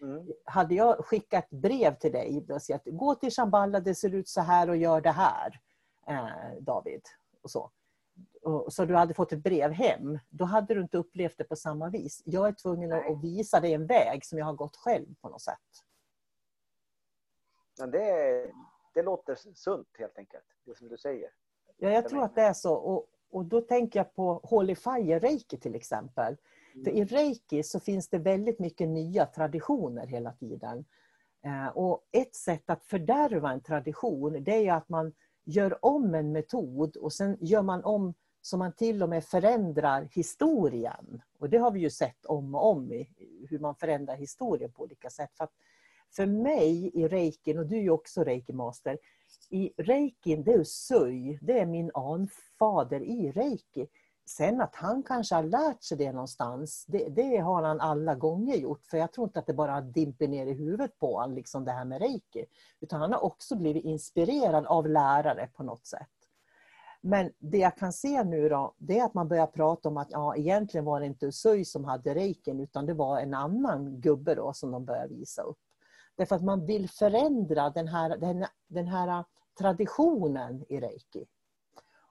Mm. 0.00 0.32
hade 0.44 0.74
jag 0.74 1.04
skickat 1.04 1.50
brev 1.50 1.98
till 1.98 2.12
dig 2.12 2.46
och 2.50 2.62
sagt 2.62 2.86
gå 2.86 3.14
till 3.14 3.30
Shamballa, 3.30 3.80
det 3.80 3.94
ser 3.94 4.14
ut 4.14 4.28
så 4.28 4.40
här 4.40 4.70
och 4.70 4.76
gör 4.76 5.00
det 5.00 5.10
här, 5.10 5.60
eh, 6.06 6.60
David. 6.60 7.02
Och 7.42 7.50
så. 7.50 7.70
Och, 8.42 8.72
så 8.72 8.84
du 8.84 8.94
hade 8.94 9.14
fått 9.14 9.32
ett 9.32 9.42
brev 9.42 9.70
hem, 9.70 10.18
då 10.28 10.44
hade 10.44 10.74
du 10.74 10.80
inte 10.80 10.98
upplevt 10.98 11.38
det 11.38 11.44
på 11.44 11.56
samma 11.56 11.88
vis. 11.90 12.22
Jag 12.24 12.48
är 12.48 12.52
tvungen 12.52 12.92
att, 12.92 13.10
att 13.10 13.24
visa 13.24 13.60
dig 13.60 13.74
en 13.74 13.86
väg 13.86 14.24
som 14.24 14.38
jag 14.38 14.46
har 14.46 14.52
gått 14.52 14.76
själv 14.76 15.14
på 15.20 15.28
något 15.28 15.42
sätt. 15.42 15.58
Men 17.78 17.90
det, 17.90 18.50
det 18.94 19.02
låter 19.02 19.38
sunt 19.54 19.88
helt 19.98 20.18
enkelt, 20.18 20.44
det 20.64 20.78
som 20.78 20.88
du 20.88 20.98
säger. 20.98 21.30
Ja, 21.76 21.90
jag 21.90 22.08
tror 22.08 22.22
att 22.22 22.34
det 22.34 22.42
är 22.42 22.52
så. 22.52 22.74
Och, 22.74 23.06
och 23.30 23.44
då 23.44 23.60
tänker 23.60 23.98
jag 23.98 24.14
på 24.14 24.40
Holy 24.42 24.74
Fire 24.74 25.18
Reiki 25.18 25.58
till 25.58 25.74
exempel. 25.74 26.36
För 26.84 26.90
i 26.90 27.04
reiki 27.04 27.62
så 27.62 27.80
finns 27.80 28.08
det 28.08 28.18
väldigt 28.18 28.58
mycket 28.58 28.88
nya 28.88 29.26
traditioner 29.26 30.06
hela 30.06 30.32
tiden. 30.32 30.84
Eh, 31.44 31.68
och 31.68 32.04
ett 32.12 32.34
sätt 32.34 32.70
att 32.70 32.84
fördärva 32.84 33.52
en 33.52 33.60
tradition 33.60 34.44
det 34.44 34.66
är 34.66 34.72
att 34.72 34.88
man 34.88 35.12
gör 35.44 35.84
om 35.84 36.14
en 36.14 36.32
metod 36.32 36.96
och 36.96 37.12
sen 37.12 37.36
gör 37.40 37.62
man 37.62 37.84
om 37.84 38.14
så 38.40 38.56
man 38.56 38.72
till 38.72 39.02
och 39.02 39.08
med 39.08 39.24
förändrar 39.24 40.08
historien. 40.12 41.22
Och 41.38 41.50
det 41.50 41.58
har 41.58 41.70
vi 41.70 41.80
ju 41.80 41.90
sett 41.90 42.26
om 42.26 42.54
och 42.54 42.70
om, 42.70 42.92
i 42.92 43.46
hur 43.50 43.58
man 43.58 43.74
förändrar 43.74 44.16
historien 44.16 44.72
på 44.72 44.82
olika 44.82 45.10
sätt. 45.10 45.30
För, 45.36 45.44
att 45.44 45.52
för 46.16 46.26
mig 46.26 46.90
i 46.94 47.08
reikin, 47.08 47.58
och 47.58 47.66
du 47.66 47.76
är 47.76 47.82
ju 47.82 47.90
också 47.90 48.24
reiki-master, 48.24 48.98
i 49.50 49.72
reikin, 49.76 50.44
det 50.44 50.52
är 50.52 50.64
sui, 50.64 51.38
det 51.42 51.58
är 51.58 51.66
min 51.66 51.90
anfader 51.94 53.00
i 53.00 53.32
reiki. 53.32 53.86
Sen 54.26 54.60
att 54.60 54.74
han 54.74 55.02
kanske 55.02 55.34
har 55.34 55.42
lärt 55.42 55.82
sig 55.82 55.98
det 55.98 56.12
någonstans, 56.12 56.84
det, 56.88 57.08
det 57.08 57.36
har 57.36 57.62
han 57.62 57.80
alla 57.80 58.14
gånger 58.14 58.56
gjort. 58.56 58.86
För 58.86 58.98
jag 58.98 59.12
tror 59.12 59.26
inte 59.26 59.38
att 59.38 59.46
det 59.46 59.54
bara 59.54 59.80
dimper 59.80 60.28
ner 60.28 60.46
i 60.46 60.52
huvudet 60.52 60.98
på 60.98 61.14
honom, 61.14 61.34
liksom 61.34 61.64
det 61.64 61.72
här 61.72 61.84
med 61.84 62.00
reiki. 62.00 62.44
Utan 62.80 63.00
han 63.00 63.12
har 63.12 63.24
också 63.24 63.56
blivit 63.56 63.84
inspirerad 63.84 64.66
av 64.66 64.88
lärare 64.88 65.48
på 65.54 65.62
något 65.62 65.86
sätt. 65.86 66.08
Men 67.00 67.32
det 67.38 67.58
jag 67.58 67.76
kan 67.76 67.92
se 67.92 68.24
nu 68.24 68.48
då, 68.48 68.74
det 68.78 68.98
är 68.98 69.04
att 69.04 69.14
man 69.14 69.28
börjar 69.28 69.46
prata 69.46 69.88
om 69.88 69.96
att 69.96 70.10
ja, 70.10 70.36
egentligen 70.36 70.84
var 70.84 71.00
det 71.00 71.06
inte 71.06 71.26
Usui 71.26 71.64
som 71.64 71.84
hade 71.84 72.14
reikin, 72.14 72.60
utan 72.60 72.86
det 72.86 72.94
var 72.94 73.20
en 73.20 73.34
annan 73.34 74.00
gubbe 74.00 74.34
då 74.34 74.52
som 74.52 74.70
de 74.70 74.84
börjar 74.84 75.08
visa 75.08 75.42
upp. 75.42 75.58
Därför 76.16 76.36
att 76.36 76.44
man 76.44 76.66
vill 76.66 76.90
förändra 76.90 77.70
den 77.70 77.88
här, 77.88 78.16
den, 78.16 78.46
den 78.66 78.86
här 78.86 79.24
traditionen 79.58 80.64
i 80.68 80.80
reiki. 80.80 81.24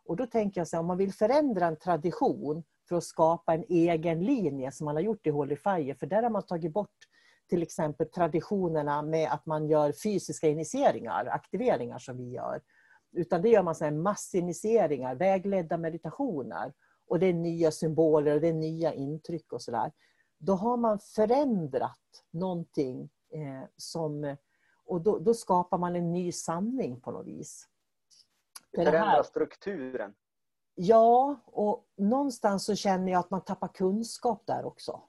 Och 0.06 0.16
då 0.16 0.26
tänker 0.26 0.62
jag 0.62 0.68
så 0.68 0.76
här, 0.76 0.82
om 0.82 0.88
man 0.88 0.98
vill 0.98 1.14
förändra 1.14 1.66
en 1.66 1.80
tradition 1.80 2.64
för 2.90 2.96
att 2.96 3.04
skapa 3.04 3.54
en 3.54 3.64
egen 3.70 4.24
linje 4.24 4.72
som 4.72 4.86
man 4.86 4.96
har 4.96 5.02
gjort 5.02 5.28
i 5.28 5.30
Holy 5.30 5.56
Fire, 5.56 5.96
för 5.96 6.08
där 6.08 6.24
har 6.24 6.30
man 6.30 6.46
tagit 6.46 6.74
bort 6.74 6.90
till 7.50 7.64
exempel 7.64 8.08
traditionerna 8.10 9.02
med 9.02 9.32
att 9.32 9.46
man 9.46 9.68
gör 9.68 9.92
fysiska 9.92 10.48
initieringar, 10.48 11.26
aktiveringar 11.26 12.00
som 12.00 12.18
vi 12.18 12.30
gör. 12.30 12.62
Utan 13.12 13.42
det 13.42 13.50
gör 13.50 13.64
man 13.64 13.76
så 13.76 13.84
här 13.84 13.92
massinitieringar, 13.92 15.16
vägledda 15.16 15.78
meditationer. 15.78 16.74
Och 17.08 17.20
det 17.20 17.26
är 17.26 17.34
nya 17.34 17.72
symboler 17.72 18.36
och 18.36 18.42
det 18.42 18.48
är 18.48 18.54
nya 18.54 18.94
intryck 18.94 19.54
och 19.54 19.62
sådär. 19.62 19.92
Då 20.38 20.54
har 20.54 20.78
man 20.78 21.00
förändrat 21.00 22.00
någonting 22.32 23.10
eh, 23.34 23.70
som... 23.78 24.36
Och 24.86 25.02
då, 25.02 25.20
då 25.20 25.34
skapar 25.34 25.78
man 25.78 25.96
en 25.96 26.12
ny 26.12 26.32
sanning 26.32 27.02
på 27.02 27.12
något 27.12 27.28
vis. 27.28 27.68
Det 28.74 28.90
här- 28.98 29.24
strukturen. 29.24 30.16
Ja, 30.76 31.36
och 31.46 31.86
någonstans 31.98 32.66
så 32.66 32.76
känner 32.76 33.12
jag 33.12 33.20
att 33.20 33.30
man 33.30 33.42
tappar 33.44 33.68
kunskap 33.68 34.44
där 34.46 34.66
också. 34.66 35.02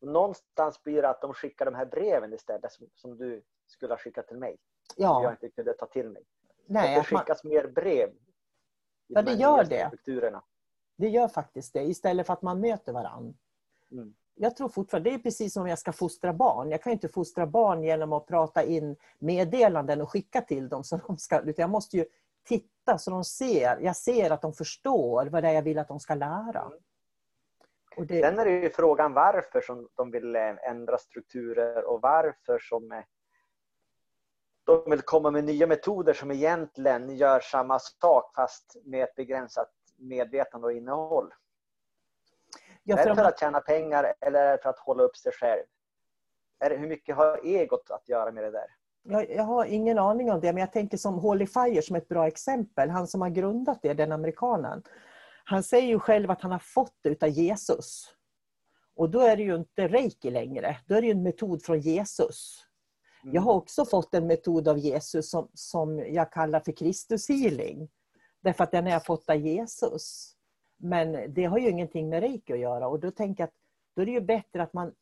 Någonstans 0.00 0.82
blir 0.82 1.02
det 1.02 1.08
att 1.08 1.20
de 1.20 1.34
skickar 1.34 1.64
de 1.64 1.74
här 1.74 1.86
breven 1.86 2.32
istället 2.32 2.72
som, 2.72 2.86
som 2.94 3.16
du 3.16 3.42
skulle 3.66 3.92
ha 3.92 3.98
skickat 3.98 4.28
till 4.28 4.36
mig. 4.38 4.56
Som 4.94 5.02
jag 5.04 5.24
Ja, 5.24 5.30
inte 5.30 5.48
kunde 5.50 5.72
ta 5.72 5.86
till 5.86 6.08
mig. 6.10 6.22
nej, 6.66 6.98
att 6.98 7.04
det 7.04 7.12
man, 7.14 7.20
skickas 7.20 7.44
mer 7.44 7.66
brev. 7.68 8.10
Ja, 9.06 9.22
de 9.22 9.30
det 9.34 9.40
gör 9.40 9.64
det. 9.64 9.86
Strukturerna. 9.86 10.42
det 10.96 11.08
gör 11.08 11.28
faktiskt 11.28 11.72
det, 11.72 11.82
istället 11.82 12.26
för 12.26 12.32
att 12.32 12.42
man 12.42 12.60
möter 12.60 12.92
varann. 12.92 13.38
Mm. 13.90 14.14
Jag 14.34 14.56
tror 14.56 14.68
fortfarande, 14.68 15.10
det 15.10 15.14
är 15.14 15.18
precis 15.18 15.52
som 15.52 15.62
om 15.62 15.68
jag 15.68 15.78
ska 15.78 15.92
fostra 15.92 16.32
barn. 16.32 16.70
Jag 16.70 16.82
kan 16.82 16.92
inte 16.92 17.08
fostra 17.08 17.46
barn 17.46 17.82
genom 17.82 18.12
att 18.12 18.26
prata 18.26 18.62
in 18.64 18.96
meddelanden 19.18 20.00
och 20.00 20.10
skicka 20.10 20.40
till 20.40 20.68
dem. 20.68 20.84
Så 20.84 20.96
de 21.06 21.18
ska, 21.18 21.40
utan 21.40 21.62
jag 21.62 21.70
måste 21.70 21.96
ju 21.96 22.04
titta 22.44 22.69
så 22.98 23.10
de 23.10 23.24
ser, 23.24 23.78
jag 23.80 23.96
ser 23.96 24.30
att 24.30 24.42
de 24.42 24.52
förstår 24.52 25.26
vad 25.26 25.42
det 25.42 25.48
är 25.48 25.52
jag 25.52 25.62
vill 25.62 25.78
att 25.78 25.88
de 25.88 26.00
ska 26.00 26.14
lära. 26.14 26.72
Och 27.96 28.06
det, 28.06 28.20
Sen 28.22 28.38
är 28.38 28.44
det 28.44 28.50
ju 28.50 28.70
frågan 28.70 29.12
varför 29.12 29.60
som 29.60 29.88
de 29.94 30.10
vill 30.10 30.36
eh, 30.36 30.68
ändra 30.70 30.98
strukturer 30.98 31.84
och 31.84 32.00
varför 32.00 32.58
som 32.58 32.92
eh, 32.92 33.02
de 34.64 34.90
vill 34.90 35.02
komma 35.02 35.30
med 35.30 35.44
nya 35.44 35.66
metoder 35.66 36.12
som 36.12 36.30
egentligen 36.30 37.16
gör 37.16 37.40
samma 37.40 37.78
sak 37.78 38.34
fast 38.34 38.76
med 38.84 39.04
ett 39.04 39.14
begränsat 39.14 39.70
medvetande 39.96 40.66
och 40.66 40.72
innehåll. 40.72 41.34
ja, 42.82 42.96
är 42.96 42.98
för 42.98 43.04
det 43.04 43.10
om 43.10 43.16
för 43.16 43.24
att 43.24 43.40
tjäna 43.40 43.60
pengar 43.60 44.14
eller 44.20 44.44
är 44.44 44.56
det 44.56 44.62
för 44.62 44.70
att 44.70 44.78
hålla 44.78 45.02
upp 45.02 45.16
sig 45.16 45.32
själv? 45.32 45.64
Är 46.58 46.70
det, 46.70 46.76
hur 46.76 46.88
mycket 46.88 47.16
har 47.16 47.40
egot 47.44 47.90
att 47.90 48.08
göra 48.08 48.32
med 48.32 48.44
det 48.44 48.50
där? 48.50 48.79
Jag, 49.02 49.30
jag 49.30 49.42
har 49.42 49.64
ingen 49.64 49.98
aning 49.98 50.30
om 50.30 50.40
det, 50.40 50.52
men 50.52 50.60
jag 50.60 50.72
tänker 50.72 50.96
som 50.96 51.14
Holy 51.14 51.46
Fire 51.46 51.82
som 51.82 51.96
ett 51.96 52.08
bra 52.08 52.26
exempel. 52.26 52.90
Han 52.90 53.06
som 53.06 53.20
har 53.20 53.28
grundat 53.28 53.78
det, 53.82 53.94
den 53.94 54.12
amerikanen. 54.12 54.82
Han 55.44 55.62
säger 55.62 55.88
ju 55.88 55.98
själv 55.98 56.30
att 56.30 56.42
han 56.42 56.52
har 56.52 56.58
fått 56.58 56.94
det 57.02 57.08
utav 57.08 57.28
Jesus. 57.28 58.14
Och 58.96 59.10
då 59.10 59.20
är 59.20 59.36
det 59.36 59.42
ju 59.42 59.56
inte 59.56 59.88
reiki 59.88 60.30
längre. 60.30 60.76
Då 60.86 60.94
är 60.94 61.02
det 61.02 61.10
en 61.10 61.22
metod 61.22 61.62
från 61.62 61.80
Jesus. 61.80 62.66
Mm. 63.22 63.34
Jag 63.34 63.42
har 63.42 63.54
också 63.54 63.84
fått 63.84 64.14
en 64.14 64.26
metod 64.26 64.68
av 64.68 64.78
Jesus 64.78 65.30
som, 65.30 65.50
som 65.54 65.98
jag 65.98 66.32
kallar 66.32 66.60
för 66.60 66.72
Kristus 66.72 67.28
healing. 67.28 67.88
Därför 68.42 68.64
att 68.64 68.70
den 68.70 68.84
har 68.84 68.92
jag 68.92 69.06
fått 69.06 69.30
av 69.30 69.36
Jesus. 69.36 70.34
Men 70.76 71.34
det 71.34 71.44
har 71.44 71.58
ju 71.58 71.70
ingenting 71.70 72.08
med 72.08 72.20
reiki 72.20 72.52
att 72.52 72.58
göra 72.58 72.88
och 72.88 73.00
då 73.00 73.10
tänker 73.10 73.42
jag 73.42 73.48
att 73.48 73.54
då 73.96 74.02
är 74.02 74.06
det 74.06 74.12
ju 74.12 74.20
bättre 74.20 74.62
att 74.62 74.72
man 74.72 74.94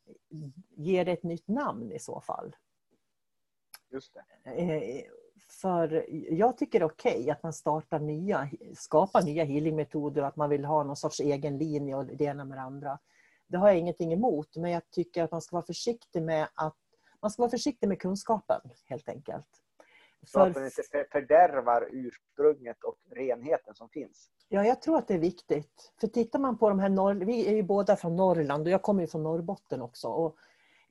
ger 0.75 1.05
det 1.05 1.11
ett 1.11 1.23
nytt 1.23 1.47
namn 1.47 1.91
i 1.91 1.99
så 1.99 2.21
fall. 2.21 2.55
Just 3.91 4.13
det. 4.13 4.51
Eh, 4.51 5.03
för 5.61 6.05
jag 6.33 6.57
tycker 6.57 6.79
det 6.79 6.83
är 6.83 6.89
okej 6.89 7.19
okay 7.19 7.29
att 7.29 7.43
man 7.43 7.53
startar 7.53 7.99
nya, 7.99 8.49
skapar 8.75 9.21
nya 9.21 9.43
healingmetoder 9.43 10.21
och 10.21 10.27
att 10.27 10.35
man 10.35 10.49
vill 10.49 10.65
ha 10.65 10.83
någon 10.83 10.95
sorts 10.95 11.19
egen 11.19 11.57
linje 11.57 11.95
och 11.95 12.05
det 12.05 12.23
ena 12.23 12.45
med 12.45 12.57
det 12.57 12.61
andra. 12.61 12.99
Det 13.47 13.57
har 13.57 13.67
jag 13.67 13.77
ingenting 13.77 14.13
emot, 14.13 14.55
men 14.55 14.71
jag 14.71 14.91
tycker 14.91 15.23
att 15.23 15.31
man 15.31 15.41
ska 15.41 15.55
vara 15.55 15.65
försiktig 15.65 16.21
med 16.21 16.47
att 16.55 16.77
man 17.21 17.31
ska 17.31 17.41
vara 17.41 17.51
försiktig 17.51 17.87
med 17.87 17.99
kunskapen 17.99 18.61
helt 18.85 19.09
enkelt. 19.09 19.47
Så 20.27 20.39
att 20.39 20.55
man 20.55 20.65
inte 20.65 20.83
fördärvar 21.11 21.89
ursprunget 21.91 22.83
och 22.83 22.95
renheten 23.11 23.75
som 23.75 23.89
finns. 23.89 24.29
Ja, 24.49 24.65
jag 24.65 24.81
tror 24.81 24.97
att 24.97 25.07
det 25.07 25.13
är 25.13 25.19
viktigt. 25.19 25.93
För 25.99 26.07
tittar 26.07 26.39
man 26.39 26.57
på 26.57 26.69
de 26.69 26.79
här 26.79 26.89
norr... 26.89 27.25
Vi 27.25 27.47
är 27.47 27.55
ju 27.55 27.63
båda 27.63 27.95
från 27.95 28.15
Norrland 28.15 28.67
och 28.67 28.73
jag 28.73 28.81
kommer 28.81 29.01
ju 29.01 29.07
från 29.07 29.23
Norrbotten 29.23 29.81
också. 29.81 30.07
Och 30.07 30.35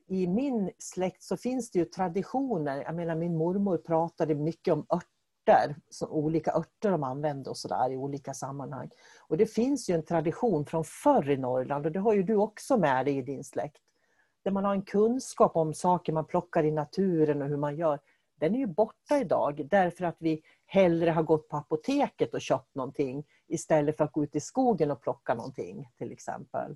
i 0.09 0.27
min 0.27 0.71
släkt 0.77 1.23
så 1.23 1.37
finns 1.37 1.71
det 1.71 1.79
ju 1.79 1.85
traditioner. 1.85 2.83
Jag 2.83 2.95
menar 2.95 3.15
min 3.15 3.37
mormor 3.37 3.77
pratade 3.77 4.35
mycket 4.35 4.73
om 4.73 4.85
örter, 4.89 5.75
så 5.89 6.07
olika 6.07 6.51
örter 6.51 6.91
de 6.91 7.03
använde 7.03 7.49
och 7.49 7.57
sådär 7.57 7.91
i 7.91 7.97
olika 7.97 8.33
sammanhang. 8.33 8.89
Och 9.27 9.37
det 9.37 9.45
finns 9.45 9.89
ju 9.89 9.95
en 9.95 10.05
tradition 10.05 10.65
från 10.65 10.83
förr 10.83 11.29
i 11.29 11.37
Norrland 11.37 11.85
och 11.85 11.91
det 11.91 11.99
har 11.99 12.13
ju 12.13 12.23
du 12.23 12.35
också 12.35 12.77
med 12.77 13.05
dig 13.05 13.17
i 13.17 13.21
din 13.21 13.43
släkt. 13.43 13.81
Där 14.43 14.51
man 14.51 14.65
har 14.65 14.73
en 14.73 14.81
kunskap 14.81 15.55
om 15.55 15.73
saker 15.73 16.13
man 16.13 16.25
plockar 16.25 16.63
i 16.63 16.71
naturen 16.71 17.41
och 17.41 17.47
hur 17.47 17.57
man 17.57 17.75
gör 17.75 17.99
den 18.39 18.55
är 18.55 18.59
ju 18.59 18.67
borta 18.67 19.17
idag 19.17 19.67
därför 19.69 20.05
att 20.05 20.17
vi 20.19 20.41
hellre 20.65 21.11
har 21.11 21.23
gått 21.23 21.49
på 21.49 21.57
apoteket 21.57 22.33
och 22.33 22.41
köpt 22.41 22.75
någonting 22.75 23.23
istället 23.47 23.97
för 23.97 24.03
att 24.03 24.11
gå 24.11 24.23
ut 24.23 24.35
i 24.35 24.39
skogen 24.39 24.91
och 24.91 25.01
plocka 25.01 25.33
någonting 25.33 25.89
till 25.97 26.11
exempel. 26.11 26.75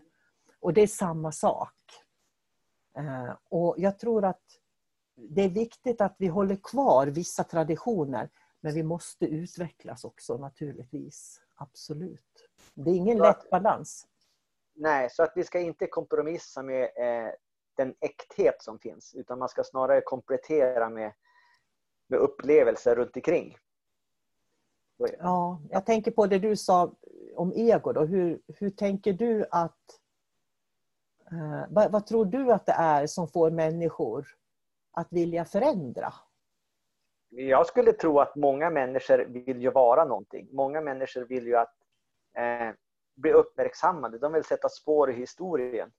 Och 0.60 0.74
det 0.74 0.82
är 0.82 0.88
samma 0.88 1.32
sak. 1.32 1.74
Eh, 2.98 3.36
och 3.50 3.76
jag 3.78 4.00
tror 4.00 4.26
att 4.26 4.42
det 5.16 5.42
är 5.42 5.50
viktigt 5.50 6.02
att 6.02 6.16
vi 6.18 6.28
håller 6.28 6.56
kvar 6.56 7.08
vissa 7.08 7.44
traditioner 7.44 8.30
men 8.62 8.74
vi 8.74 8.84
måste 8.84 9.26
utvecklas 9.26 10.04
också 10.04 10.38
naturligtvis. 10.38 11.42
Absolut. 11.56 12.50
Det 12.74 12.92
är 12.92 12.96
ingen 12.96 13.18
lätt 13.18 13.50
balans. 13.50 14.08
Nej, 14.76 15.10
så 15.10 15.24
att 15.24 15.32
vi 15.36 15.44
ska 15.44 15.60
inte 15.60 15.88
kompromissa 15.88 16.64
med 16.64 16.84
eh, 16.84 17.34
den 17.76 17.96
äkthet 18.00 18.62
som 18.62 18.80
finns 18.80 19.14
utan 19.16 19.40
man 19.40 19.50
ska 19.50 19.64
snarare 19.64 20.02
komplettera 20.02 20.90
med 20.90 21.14
med 22.08 22.20
upplevelser 22.20 22.96
runt 22.96 23.16
omkring. 23.16 23.58
Ja, 24.98 25.62
jag 25.70 25.86
tänker 25.86 26.12
på 26.12 26.28
det 26.28 26.40
du 26.40 26.56
sa 26.56 26.96
om 27.36 27.54
ego. 27.56 27.92
Då. 27.92 28.06
Hur, 28.06 28.42
hur 28.48 28.70
tänker 28.70 29.14
du 29.14 29.46
att... 29.52 30.00
Eh, 31.34 31.66
vad, 31.70 31.92
vad, 31.92 32.06
tror 32.06 32.26
du 32.26 32.52
att 32.52 32.66
det 32.66 32.76
är 32.78 33.08
som 33.08 33.28
får 33.28 33.52
människor 33.52 34.28
att 34.92 35.08
vilja 35.14 35.46
förändra? 35.46 36.14
Jag 37.30 37.68
skulle 37.68 37.94
tro 37.94 38.20
att 38.20 38.36
många 38.36 38.70
människor 38.70 39.26
vill 39.26 39.62
ju 39.62 39.72
vara 39.72 40.06
någonting. 40.06 40.48
Många 40.52 40.82
människor 40.82 41.22
vill 41.22 41.48
ju 41.48 41.56
att 41.56 41.76
eh, 42.38 42.70
bli 43.16 43.32
uppmärksammade. 43.32 44.18
De 44.18 44.34
vill 44.34 44.44
sätta 44.44 44.70
spår 44.70 45.12
i 45.12 45.14
historien. 45.14 45.92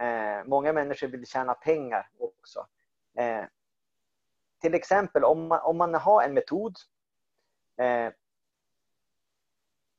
Eh, 0.00 0.44
många 0.44 0.72
människor 0.72 1.08
vill 1.08 1.26
tjäna 1.26 1.54
pengar 1.54 2.08
också. 2.18 2.66
Eh, 3.18 3.44
till 4.60 4.74
exempel 4.74 5.24
om 5.24 5.48
man, 5.48 5.60
om 5.62 5.76
man 5.76 5.94
har 5.94 6.22
en 6.22 6.34
metod. 6.34 6.76
Eh, 7.76 8.12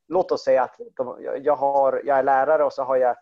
låt 0.08 0.32
oss 0.32 0.44
säga 0.44 0.64
att 0.64 0.80
de, 0.96 1.18
jag, 1.42 1.56
har, 1.56 2.02
jag 2.06 2.18
är 2.18 2.24
lärare 2.24 2.64
och 2.64 2.74
så 2.74 2.84
har 2.84 2.98
jag 2.98 3.16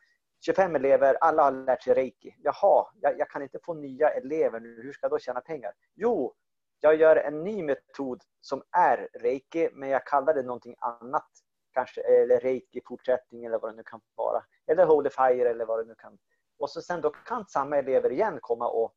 25 0.45 0.75
elever, 0.75 1.17
alla 1.21 1.43
har 1.43 1.51
lärt 1.51 1.83
sig 1.83 1.93
reiki. 1.93 2.35
Jaha, 2.43 2.87
jag, 3.01 3.19
jag 3.19 3.29
kan 3.29 3.41
inte 3.41 3.59
få 3.63 3.73
nya 3.73 4.09
elever 4.09 4.59
nu, 4.59 4.81
hur 4.81 4.93
ska 4.93 5.05
jag 5.05 5.11
då 5.11 5.19
tjäna 5.19 5.41
pengar? 5.41 5.73
Jo, 5.95 6.33
jag 6.79 6.95
gör 6.95 7.15
en 7.15 7.43
ny 7.43 7.63
metod 7.63 8.23
som 8.41 8.63
är 8.71 9.09
reiki, 9.13 9.69
men 9.73 9.89
jag 9.89 10.05
kallar 10.05 10.33
det 10.33 10.43
någonting 10.43 10.75
annat. 10.79 11.29
Kanske 11.71 12.01
eller 12.01 12.39
reiki 12.39 12.81
fortsättning 12.85 13.45
eller 13.45 13.59
vad 13.59 13.71
det 13.71 13.75
nu 13.75 13.83
kan 13.83 14.01
vara. 14.15 14.43
Eller 14.67 14.85
holy 14.85 15.09
fire 15.09 15.49
eller 15.49 15.65
vad 15.65 15.79
det 15.79 15.85
nu 15.85 15.95
kan. 15.95 16.17
Och 16.59 16.69
så 16.69 16.81
sen 16.81 17.01
då 17.01 17.09
kan 17.09 17.45
samma 17.47 17.77
elever 17.77 18.11
igen 18.11 18.39
komma 18.41 18.67
och 18.67 18.93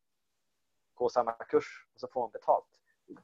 gå 0.94 1.08
samma 1.08 1.32
kurs 1.32 1.86
och 1.94 2.00
så 2.00 2.08
får 2.08 2.20
man 2.20 2.30
betalt. 2.30 2.66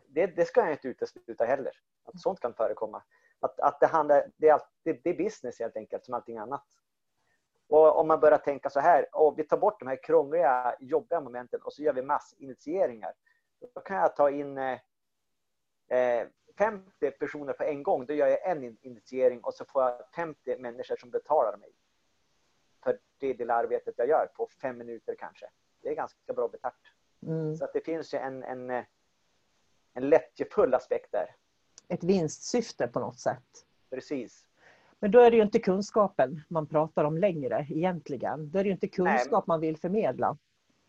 Det, 0.09 0.27
det 0.27 0.45
ska 0.45 0.61
jag 0.61 0.73
inte 0.73 0.89
utesluta 0.89 1.45
heller, 1.45 1.73
att 2.05 2.21
sånt 2.21 2.41
kan 2.41 2.55
förekomma. 2.55 3.03
Att, 3.41 3.61
att 3.61 3.81
det, 3.81 3.87
handlar, 3.87 4.31
det, 4.37 4.49
är, 4.49 4.61
det, 4.83 4.93
det 5.05 5.11
är 5.11 5.17
business 5.17 5.59
helt 5.59 5.77
enkelt, 5.77 6.05
som 6.05 6.15
allting 6.15 6.39
annat. 6.39 6.65
Och 7.69 7.99
om 7.99 8.09
man 8.09 8.21
börjar 8.21 8.39
tänka 8.39 8.71
så 8.71 8.81
här, 8.81 9.07
och 9.13 9.39
vi 9.39 9.45
tar 9.45 9.57
bort 9.57 9.81
de 9.81 9.89
här 9.89 10.03
krångliga, 10.03 10.77
jobbiga 10.81 11.21
momenten 11.21 11.61
och 11.63 11.73
så 11.73 11.83
gör 11.83 11.93
vi 11.93 12.03
massinitieringar. 12.03 13.13
Då 13.75 13.81
kan 13.81 13.97
jag 13.97 14.17
ta 14.17 14.31
in 14.31 14.59
eh, 14.59 16.29
50 16.59 17.11
personer 17.11 17.53
på 17.53 17.65
en 17.65 17.83
gång. 17.83 18.07
Då 18.07 18.15
gör 18.15 18.27
jag 18.27 18.51
en 18.51 18.77
initiering 18.81 19.41
och 19.41 19.55
så 19.55 19.65
får 19.65 19.83
jag 19.83 20.03
50 20.15 20.57
människor 20.59 20.97
som 20.97 21.11
betalar 21.11 21.57
mig 21.57 21.73
för 22.85 22.99
det 23.19 23.35
lilla 23.35 23.55
arbetet 23.55 23.95
jag 23.97 24.09
gör 24.09 24.27
på 24.27 24.49
fem 24.63 24.79
minuter 24.79 25.15
kanske. 25.19 25.47
Det 25.83 25.89
är 25.89 25.95
ganska 25.95 26.33
bra 26.33 26.49
betalt. 26.49 26.75
Mm. 27.23 27.57
Så 27.57 27.65
att 27.65 27.73
det 27.73 27.81
finns 27.81 28.15
ju 28.15 28.19
en, 28.19 28.43
en, 28.43 28.71
en 29.93 30.09
lättjefull 30.09 30.75
aspekt 30.75 31.13
där. 31.13 31.37
Ett 31.89 32.05
vinstsyfte 32.05 32.89
på 32.89 33.01
något 33.01 33.19
sätt. 33.19 33.67
Precis. 33.91 34.47
Men 35.01 35.11
då 35.11 35.21
är 35.21 35.31
det 35.31 35.37
ju 35.37 35.43
inte 35.43 35.59
kunskapen 35.59 36.45
man 36.49 36.67
pratar 36.67 37.05
om 37.05 37.19
längre 37.19 37.67
egentligen. 37.71 38.51
Då 38.51 38.59
är 38.59 38.63
det 38.63 38.69
ju 38.69 38.75
inte 38.75 38.89
kunskap 38.89 39.47
Nej. 39.47 39.55
man 39.55 39.61
vill 39.61 39.77
förmedla. 39.77 40.37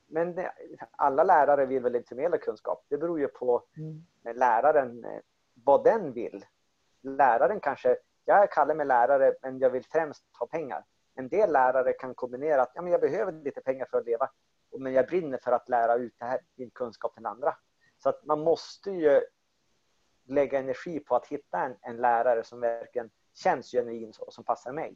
Men 0.08 0.36
det, 0.36 0.52
alla 0.92 1.24
lärare 1.24 1.66
vill 1.66 1.84
väl 1.84 1.96
inte 1.96 2.08
förmedla 2.08 2.38
kunskap. 2.38 2.86
Det 2.90 2.98
beror 2.98 3.20
ju 3.20 3.28
på 3.28 3.64
mm. 3.78 4.06
läraren, 4.38 5.04
eh, 5.06 5.20
vad 5.54 5.84
den 5.84 6.14
vill. 6.14 6.46
Läraren 7.02 7.60
kanske, 7.60 7.98
jag 8.26 8.52
kallar 8.52 8.76
mig 8.76 8.86
lärare 8.86 9.34
men 9.42 9.60
jag 9.60 9.70
vill 9.70 9.84
främst 9.84 10.24
ha 10.40 10.48
pengar. 10.48 10.84
En 11.16 11.28
del 11.28 11.52
lärare 11.52 11.94
kan 11.94 12.16
kombinera 12.16 12.62
att 12.62 12.72
ja, 12.76 12.82
men 12.82 12.92
jag 12.92 13.02
behöver 13.02 13.32
lite 13.32 13.62
pengar 13.62 13.86
för 13.86 13.98
att 13.98 14.06
leva 14.06 14.30
men 14.78 14.94
jag 14.94 15.08
brinner 15.08 15.38
för 15.38 15.52
att 15.52 15.70
lära 15.70 15.96
ut 15.96 16.14
det 16.18 16.26
här, 16.26 16.40
min 16.56 16.70
kunskap 16.70 17.16
till 17.16 17.26
andra. 17.26 17.56
Så 17.98 18.10
att 18.10 18.26
man 18.26 18.40
måste 18.40 18.92
ju 18.92 19.22
lägga 20.26 20.60
energi 20.60 21.00
på 21.00 21.16
att 21.16 21.28
hitta 21.28 21.60
en, 21.60 21.76
en 21.82 21.98
lärare 21.98 22.44
som 22.44 22.60
verkligen 22.60 23.10
känns 23.38 23.72
genuin 23.72 24.14
och 24.20 24.34
som 24.34 24.44
passar 24.44 24.72
mig. 24.72 24.96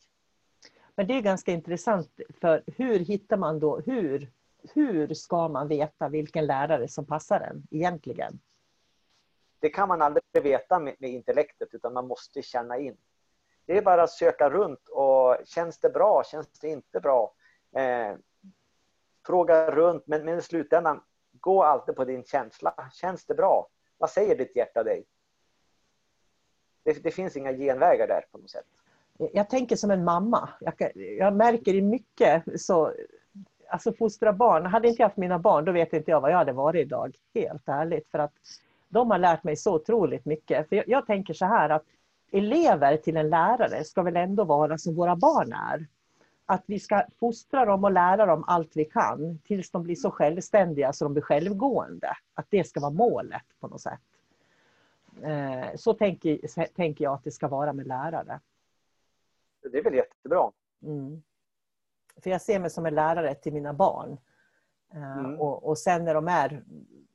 Men 0.95 1.07
det 1.07 1.13
är 1.13 1.21
ganska 1.21 1.51
intressant, 1.51 2.19
för 2.41 2.63
hur 2.67 2.99
hittar 2.99 3.37
man 3.37 3.59
då, 3.59 3.79
hur, 3.79 4.31
hur 4.73 5.13
ska 5.13 5.47
man 5.47 5.67
veta 5.67 6.09
vilken 6.09 6.45
lärare 6.45 6.87
som 6.87 7.05
passar 7.05 7.39
en 7.39 7.67
egentligen? 7.71 8.39
Det 9.59 9.69
kan 9.69 9.87
man 9.87 10.01
aldrig 10.01 10.23
veta 10.43 10.79
med, 10.79 10.95
med 10.99 11.09
intellektet, 11.09 11.69
utan 11.71 11.93
man 11.93 12.07
måste 12.07 12.41
känna 12.41 12.77
in. 12.77 12.97
Det 13.65 13.77
är 13.77 13.81
bara 13.81 14.03
att 14.03 14.11
söka 14.11 14.49
runt 14.49 14.89
och 14.89 15.37
känns 15.45 15.79
det 15.79 15.89
bra, 15.89 16.23
känns 16.23 16.59
det 16.59 16.67
inte 16.67 16.99
bra? 16.99 17.33
Eh, 17.75 18.15
fråga 19.25 19.71
runt, 19.71 20.07
men, 20.07 20.25
men 20.25 20.39
i 20.39 20.41
slutändan, 20.41 21.03
gå 21.31 21.63
alltid 21.63 21.95
på 21.95 22.05
din 22.05 22.23
känsla. 22.23 22.89
Känns 22.93 23.25
det 23.25 23.35
bra? 23.35 23.67
Vad 23.97 24.09
säger 24.09 24.37
ditt 24.37 24.55
hjärta 24.55 24.83
dig? 24.83 25.05
Det, 26.83 27.03
det 27.03 27.11
finns 27.11 27.37
inga 27.37 27.53
genvägar 27.53 28.07
där 28.07 28.25
på 28.31 28.37
något 28.37 28.49
sätt. 28.49 28.65
Jag 29.33 29.49
tänker 29.49 29.75
som 29.75 29.91
en 29.91 30.03
mamma. 30.03 30.49
Jag, 30.59 30.91
jag 30.95 31.35
märker 31.35 31.73
i 31.73 31.81
mycket 31.81 32.43
så 32.61 32.93
alltså 33.69 33.93
fostra 33.93 34.33
barn. 34.33 34.65
Hade 34.65 34.87
inte 34.87 35.01
jag 35.01 35.07
haft 35.07 35.17
mina 35.17 35.39
barn, 35.39 35.65
då 35.65 35.71
vet 35.71 35.93
inte 35.93 36.11
jag 36.11 36.21
vad 36.21 36.31
jag 36.31 36.37
hade 36.37 36.51
varit 36.51 36.85
idag. 36.85 37.15
Helt 37.33 37.67
ärligt. 37.67 38.07
För 38.11 38.19
att 38.19 38.33
de 38.89 39.11
har 39.11 39.17
lärt 39.17 39.43
mig 39.43 39.55
så 39.55 39.75
otroligt 39.75 40.25
mycket. 40.25 40.69
För 40.69 40.75
jag, 40.75 40.87
jag 40.87 41.05
tänker 41.05 41.33
så 41.33 41.45
här 41.45 41.69
att 41.69 41.85
elever 42.31 42.97
till 42.97 43.17
en 43.17 43.29
lärare 43.29 43.83
ska 43.83 44.01
väl 44.01 44.15
ändå 44.15 44.43
vara 44.43 44.77
som 44.77 44.95
våra 44.95 45.15
barn 45.15 45.53
är 45.53 45.87
att 46.45 46.63
vi 46.65 46.79
ska 46.79 47.03
fostra 47.19 47.65
dem 47.65 47.83
och 47.83 47.91
lära 47.91 48.25
dem 48.25 48.43
allt 48.47 48.71
vi 48.73 48.85
kan 48.85 49.39
tills 49.47 49.71
de 49.71 49.83
blir 49.83 49.95
så 49.95 50.11
självständiga 50.11 50.93
så 50.93 51.05
de 51.05 51.13
blir 51.13 51.23
självgående. 51.23 52.17
Att 52.33 52.45
det 52.49 52.63
ska 52.63 52.79
vara 52.79 52.91
målet 52.91 53.41
på 53.59 53.67
något 53.67 53.81
sätt. 53.81 53.99
Så 55.77 55.93
tänker, 55.93 56.67
tänker 56.67 57.03
jag 57.03 57.13
att 57.13 57.23
det 57.23 57.31
ska 57.31 57.47
vara 57.47 57.73
med 57.73 57.87
lärare. 57.87 58.39
Det 59.71 59.77
är 59.77 59.83
väl 59.83 59.93
jättebra. 59.93 60.51
Mm. 60.83 61.23
För 62.23 62.29
jag 62.29 62.41
ser 62.41 62.59
mig 62.59 62.69
som 62.69 62.85
en 62.85 62.95
lärare 62.95 63.35
till 63.35 63.53
mina 63.53 63.73
barn. 63.73 64.17
Eh, 64.93 65.17
mm. 65.17 65.39
Och, 65.39 65.63
och 65.63 65.77
sen 65.77 66.05
när 66.05 66.13
de 66.13 66.27
är 66.27 66.63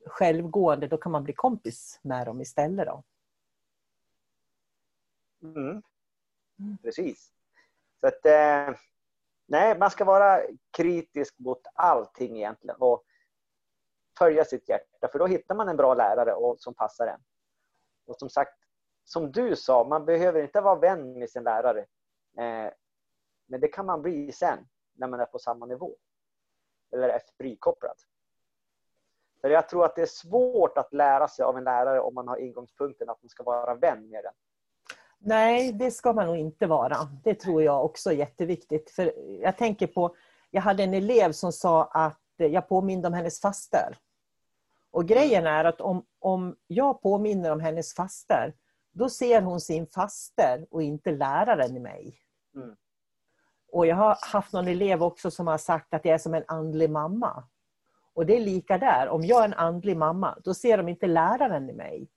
självgående 0.07 0.87
då 0.87 0.97
kan 0.97 1.13
man 1.13 1.25
bli 1.25 1.33
kompis 1.33 2.01
med 2.03 2.27
dem 2.27 2.41
istället. 2.41 2.87
Då. 2.87 3.03
Mm. 5.43 5.83
mm. 6.59 6.79
Precis. 6.83 7.33
Så 8.01 8.07
att, 8.07 8.27
eh, 8.27 8.77
nej, 9.47 9.79
man 9.79 9.91
ska 9.91 10.05
vara 10.05 10.41
kritisk 10.71 11.39
mot 11.39 11.61
allting 11.75 12.37
egentligen. 12.37 12.77
Och 12.79 13.05
följa 14.19 14.45
sitt 14.45 14.69
hjärta 14.69 15.09
för 15.13 15.19
då 15.19 15.27
hittar 15.27 15.55
man 15.55 15.69
en 15.69 15.77
bra 15.77 15.95
lärare 15.95 16.33
och, 16.33 16.61
som 16.61 16.75
passar 16.75 17.07
en. 17.07 17.21
Och 18.07 18.17
som 18.19 18.31
sagt, 18.31 18.53
som 19.05 19.33
du 19.33 19.57
sa, 19.57 19.85
man 19.85 20.05
behöver 20.05 20.43
inte 20.43 20.61
vara 20.61 20.79
vän 20.79 21.19
med 21.19 21.31
sin 21.31 21.43
lärare. 21.45 21.81
Eh, 22.39 22.73
men 23.47 23.61
det 23.61 23.69
kan 23.69 23.87
man 23.87 24.03
bli 24.03 24.33
sen 24.33 24.59
när 24.95 25.09
man 25.09 25.21
är 25.21 25.27
på 25.27 25.39
samma 25.39 25.67
nivå. 25.67 25.97
Eller 26.93 27.09
är 27.09 27.21
frikopplad. 27.39 27.97
För 29.41 29.51
jag 29.51 29.69
tror 29.69 29.85
att 29.85 29.97
det 29.97 30.03
är 30.03 30.07
svårt 30.07 30.79
att 30.79 30.93
lära 30.93 31.29
sig 31.29 31.45
av 31.45 31.59
en 31.59 31.65
lärare 31.65 32.01
om 32.01 32.15
man 32.15 32.29
har 32.29 32.37
ingångspunkten 32.37 33.11
att 33.11 33.23
man 33.23 33.29
ska 33.29 33.43
vara 33.43 33.75
vän 33.75 34.09
med 34.09 34.25
den. 34.25 34.33
Nej, 35.19 35.73
det 35.73 35.91
ska 35.91 36.13
man 36.13 36.27
nog 36.27 36.37
inte 36.37 36.67
vara. 36.67 36.97
Det 37.25 37.35
tror 37.35 37.63
jag 37.63 37.85
också 37.85 38.11
är 38.11 38.15
jätteviktigt. 38.15 38.91
För 38.91 39.13
jag 39.43 39.59
tänker 39.59 39.87
på, 39.87 40.17
jag 40.51 40.63
hade 40.63 40.83
en 40.83 40.95
elev 40.95 41.33
som 41.33 41.53
sa 41.53 41.85
att 41.85 42.23
jag 42.37 42.69
påminde 42.69 43.09
om 43.09 43.15
hennes 43.15 43.41
faster. 43.41 43.99
Och 44.91 45.07
grejen 45.07 45.47
är 45.47 45.65
att 45.65 45.81
om, 45.81 46.05
om 46.19 46.57
jag 46.67 47.03
påminner 47.03 47.53
om 47.53 47.61
hennes 47.61 47.95
faster, 47.95 48.55
då 48.93 49.09
ser 49.09 49.43
hon 49.43 49.61
sin 49.61 49.87
faster 49.87 50.67
och 50.71 50.83
inte 50.83 51.11
läraren 51.11 51.77
i 51.77 51.81
mig. 51.81 52.19
Mm. 52.55 52.77
Och 53.73 53.87
jag 53.87 53.97
har 53.97 54.19
haft 54.33 54.53
någon 54.53 54.69
elev 54.69 55.03
också 55.03 55.31
som 55.31 55.47
har 55.47 55.59
sagt 55.59 55.95
att 55.95 56.05
jag 56.05 56.15
är 56.15 56.19
som 56.19 56.35
en 56.35 56.45
andlig 56.49 56.91
mamma. 56.91 57.45
Och 58.15 58.27
det 58.27 58.37
är 58.37 58.41
lika 58.41 58.79
där. 58.79 59.09
Om 59.09 59.25
jag 59.25 59.41
är 59.41 59.45
en 59.45 59.55
andlig 59.55 59.97
mamma, 59.97 60.39
då 60.45 60.55
ser 60.55 60.77
de 60.77 60.89
inte 60.89 61.07
läraren 61.07 61.71
i 61.71 61.73
mig. 61.73 62.09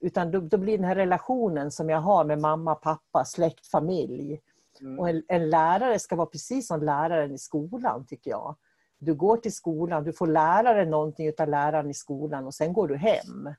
Utan 0.00 0.30
då, 0.30 0.40
då 0.40 0.58
blir 0.58 0.78
den 0.78 0.86
här 0.86 0.94
relationen 0.94 1.70
som 1.70 1.90
jag 1.90 2.00
har 2.00 2.24
med 2.24 2.38
mamma, 2.38 2.74
pappa, 2.74 3.24
släkt, 3.24 3.66
familj. 3.66 4.40
Mm. 4.80 4.98
Och 4.98 5.08
en, 5.08 5.22
en, 5.28 5.50
lärare 5.50 5.98
ska 5.98 6.16
vara 6.16 6.26
precis 6.26 6.66
som 6.66 6.82
läraren 6.82 7.32
i 7.32 7.38
skolan, 7.38 8.06
tycker 8.06 8.30
jag. 8.30 8.56
Du 8.98 9.14
går 9.14 9.36
till 9.36 9.54
skolan, 9.54 10.04
du 10.04 10.12
får 10.12 10.26
lära 10.26 10.74
dig 10.74 10.86
någonting 10.86 11.32
av 11.38 11.48
läraren 11.48 11.90
i 11.90 11.94
skolan 11.94 12.46
och 12.46 12.54
sen 12.54 12.72
går 12.72 12.88
du 12.88 12.96
hem. 12.96 13.54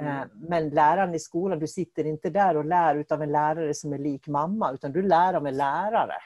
Mm. 0.00 0.16
Eh, 0.16 0.26
men 0.34 0.68
läraren 0.68 1.14
i 1.14 1.18
skolan, 1.18 1.58
du 1.58 1.66
sitter 1.66 2.04
inte 2.04 2.30
där 2.30 2.56
och 2.56 2.64
lär 2.64 3.04
av 3.10 3.22
en 3.22 3.32
lärare 3.32 3.74
som 3.74 3.92
är 3.92 3.98
lik 3.98 4.28
mamma, 4.28 4.72
utan 4.72 4.92
du 4.92 5.02
lär 5.02 5.34
av 5.34 5.46
en 5.46 5.56
lärare. 5.56 6.16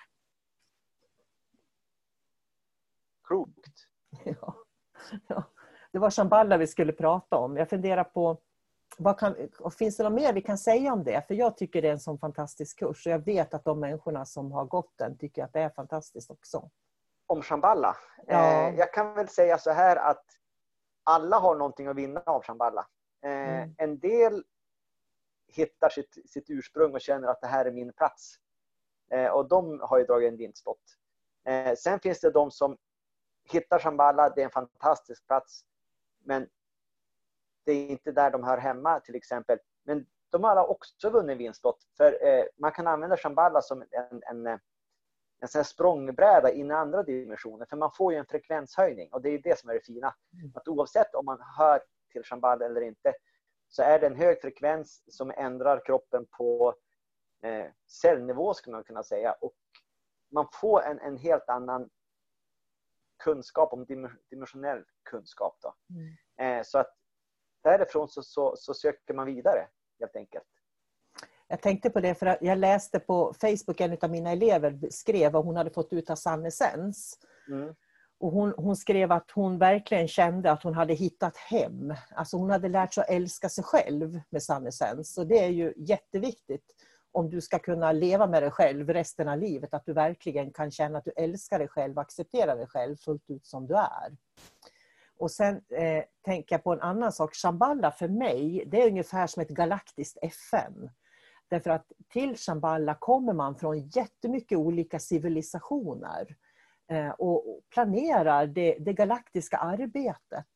Klokt. 3.24 3.86
Ja. 4.24 4.54
ja. 5.28 5.44
Det 5.92 5.98
var 5.98 6.10
Shambhala 6.10 6.56
vi 6.56 6.66
skulle 6.66 6.92
prata 6.92 7.36
om. 7.36 7.56
Jag 7.56 7.70
funderar 7.70 8.04
på, 8.04 8.38
vad 8.98 9.18
kan, 9.18 9.36
finns 9.78 9.96
det 9.96 10.02
något 10.02 10.12
mer 10.12 10.32
vi 10.32 10.42
kan 10.42 10.58
säga 10.58 10.92
om 10.92 11.04
det? 11.04 11.26
För 11.26 11.34
jag 11.34 11.56
tycker 11.56 11.82
det 11.82 11.88
är 11.88 11.92
en 11.92 12.00
sån 12.00 12.18
fantastisk 12.18 12.78
kurs. 12.78 13.06
Och 13.06 13.12
jag 13.12 13.24
vet 13.24 13.54
att 13.54 13.64
de 13.64 13.80
människorna 13.80 14.24
som 14.24 14.52
har 14.52 14.64
gått 14.64 14.92
den 14.96 15.18
tycker 15.18 15.44
att 15.44 15.52
det 15.52 15.60
är 15.60 15.70
fantastiskt 15.70 16.30
också. 16.30 16.70
Om 17.26 17.42
Shambhala? 17.42 17.96
Ja. 18.26 18.68
Eh, 18.68 18.78
jag 18.78 18.92
kan 18.92 19.14
väl 19.14 19.28
säga 19.28 19.58
så 19.58 19.70
här 19.70 19.96
att 19.96 20.24
alla 21.04 21.38
har 21.38 21.54
någonting 21.54 21.86
att 21.86 21.96
vinna 21.96 22.20
av 22.20 22.42
Shambhala. 22.42 22.86
Eh, 23.24 23.30
mm. 23.30 23.74
En 23.78 23.98
del 23.98 24.44
hittar 25.48 25.88
sitt, 25.88 26.30
sitt 26.30 26.50
ursprung 26.50 26.94
och 26.94 27.00
känner 27.00 27.28
att 27.28 27.40
det 27.40 27.46
här 27.46 27.64
är 27.64 27.72
min 27.72 27.92
plats. 27.92 28.36
Eh, 29.10 29.30
och 29.30 29.48
de 29.48 29.80
har 29.80 29.98
ju 29.98 30.04
dragit 30.04 30.32
en 30.32 30.36
vinstlott. 30.36 30.98
Sen 31.78 32.00
finns 32.00 32.20
det 32.20 32.30
de 32.30 32.50
som 32.50 32.76
hittar 33.52 33.78
Shambhala, 33.78 34.30
det 34.30 34.40
är 34.40 34.44
en 34.44 34.50
fantastisk 34.50 35.26
plats. 35.26 35.64
Men 36.18 36.48
det 37.64 37.72
är 37.72 37.88
inte 37.88 38.12
där 38.12 38.30
de 38.30 38.44
hör 38.44 38.58
hemma 38.58 39.00
till 39.00 39.14
exempel. 39.14 39.58
Men 39.82 40.06
de 40.30 40.44
har 40.44 40.70
också 40.70 41.10
vunnit 41.10 41.38
vinstlott. 41.38 41.78
För 41.96 42.18
man 42.60 42.72
kan 42.72 42.86
använda 42.86 43.16
Shambhala 43.16 43.62
som 43.62 43.84
en, 43.90 44.22
en, 44.46 44.60
en 45.44 45.48
sån 45.48 45.64
språngbräda 45.64 46.52
in 46.52 46.70
i 46.70 46.74
andra 46.74 47.02
dimensioner. 47.02 47.66
För 47.70 47.76
man 47.76 47.90
får 47.96 48.12
ju 48.12 48.18
en 48.18 48.26
frekvenshöjning 48.26 49.12
och 49.12 49.22
det 49.22 49.28
är 49.28 49.38
det 49.38 49.58
som 49.58 49.70
är 49.70 49.74
det 49.74 49.80
fina. 49.80 50.14
Mm. 50.32 50.52
Att 50.54 50.68
oavsett 50.68 51.14
om 51.14 51.24
man 51.24 51.38
hör 51.58 51.80
till 52.12 52.24
Shambhala 52.24 52.66
eller 52.66 52.80
inte 52.80 53.14
så 53.68 53.82
är 53.82 53.98
det 53.98 54.06
en 54.06 54.16
hög 54.16 54.40
frekvens 54.40 55.02
som 55.06 55.30
ändrar 55.30 55.84
kroppen 55.86 56.26
på 56.38 56.74
eh, 57.42 57.66
cellnivå 58.02 58.54
skulle 58.54 58.76
man 58.76 58.84
kunna 58.84 59.02
säga. 59.02 59.32
Och 59.32 59.54
man 60.32 60.48
får 60.60 60.82
en, 60.82 60.98
en 60.98 61.16
helt 61.16 61.48
annan 61.48 61.90
kunskap 63.24 63.72
om 63.72 63.86
dimensionell 64.30 64.84
kunskap. 65.10 65.58
Då. 65.62 65.74
Mm. 65.90 66.58
Eh, 66.58 66.62
så 66.64 66.78
att 66.78 66.94
därifrån 67.62 68.08
så, 68.08 68.22
så, 68.22 68.54
så, 68.56 68.74
söker 68.74 69.14
man 69.14 69.26
vidare 69.26 69.68
helt 70.00 70.16
enkelt. 70.16 70.44
Jag 71.48 71.62
tänkte 71.62 71.90
på 71.90 72.00
det 72.00 72.14
för 72.14 72.26
att 72.26 72.38
jag 72.40 72.58
läste 72.58 73.00
på 73.00 73.34
Facebook, 73.40 73.80
en 73.80 73.96
av 74.02 74.10
mina 74.10 74.30
elever 74.30 74.78
skrev 74.90 75.32
vad 75.32 75.44
hon 75.44 75.56
hade 75.56 75.70
fått 75.70 75.92
ut 75.92 76.10
av 76.10 76.16
Sannesens. 76.16 77.18
Mm. 77.48 77.74
Och 78.20 78.30
hon, 78.32 78.54
hon, 78.56 78.76
skrev 78.76 79.12
att 79.12 79.30
hon 79.30 79.58
verkligen 79.58 80.08
kände 80.08 80.50
att 80.50 80.62
hon 80.62 80.74
hade 80.74 80.94
hittat 80.94 81.36
hem. 81.36 81.94
Alltså 82.14 82.36
hon 82.36 82.50
hade 82.50 82.68
lärt 82.68 82.94
sig 82.94 83.02
att 83.02 83.10
älska 83.10 83.48
sig 83.48 83.64
själv 83.64 84.20
med 84.30 84.42
Sannesens. 84.42 85.18
Och 85.18 85.26
det 85.26 85.38
är 85.38 85.48
ju 85.48 85.72
jätteviktigt 85.76 86.64
om 87.12 87.30
du 87.30 87.40
ska 87.40 87.58
kunna 87.58 87.92
leva 87.92 88.26
med 88.26 88.42
dig 88.42 88.50
själv 88.50 88.90
resten 88.90 89.28
av 89.28 89.38
livet. 89.38 89.74
Att 89.74 89.86
du 89.86 89.92
verkligen 89.92 90.52
kan 90.52 90.70
känna 90.70 90.98
att 90.98 91.04
du 91.04 91.12
älskar 91.16 91.58
dig 91.58 91.68
själv 91.68 91.96
och 91.96 92.02
accepterar 92.02 92.56
dig 92.56 92.66
själv 92.66 92.96
fullt 92.96 93.30
ut 93.30 93.46
som 93.46 93.66
du 93.66 93.74
är. 93.74 94.16
Och 95.18 95.30
sen 95.30 95.54
eh, 95.54 96.04
tänker 96.24 96.54
jag 96.54 96.62
på 96.62 96.72
en 96.72 96.80
annan 96.80 97.12
sak. 97.12 97.34
Shambhala 97.34 97.90
för 97.90 98.08
mig, 98.08 98.64
det 98.66 98.82
är 98.82 98.86
ungefär 98.86 99.26
som 99.26 99.42
ett 99.42 99.48
galaktiskt 99.48 100.18
FN. 100.22 100.90
Därför 101.54 101.70
att 101.70 101.92
till 102.08 102.36
Shamballa 102.36 102.94
kommer 102.94 103.32
man 103.32 103.56
från 103.56 103.78
jättemycket 103.88 104.58
olika 104.58 104.98
civilisationer 104.98 106.36
eh, 106.90 107.08
och 107.08 107.60
planerar 107.74 108.46
det, 108.46 108.76
det 108.80 108.92
galaktiska 108.92 109.56
arbetet 109.56 110.46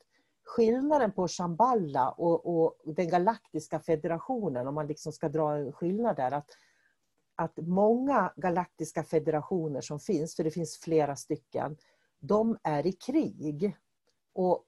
skillnaden 0.44 1.12
på 1.12 1.28
Shamballa 1.28 2.11
och, 2.11 2.46
och, 2.46 2.74
den 2.84 3.08
galaktiska 3.08 3.80
federationen, 3.80 4.66
om 4.66 4.74
man 4.74 4.87
liksom 4.87 5.12
ska 5.12 5.28
dra 5.28 5.56
en 5.56 5.72
skillnad 5.72 6.16
där, 6.16 6.32
att, 6.32 6.50
att 7.34 7.56
många 7.56 8.32
galaktiska 8.37 9.02
federationer 9.04 9.80
som 9.80 10.00
finns, 10.00 10.37
för 10.37 10.44
det 10.44 10.50
finns 10.50 10.78
flera 10.78 11.16
stycken, 11.16 11.76
de 12.20 12.58
är 12.62 12.87
i 12.87 12.92
krig. 12.92 13.76
Och 14.32 14.64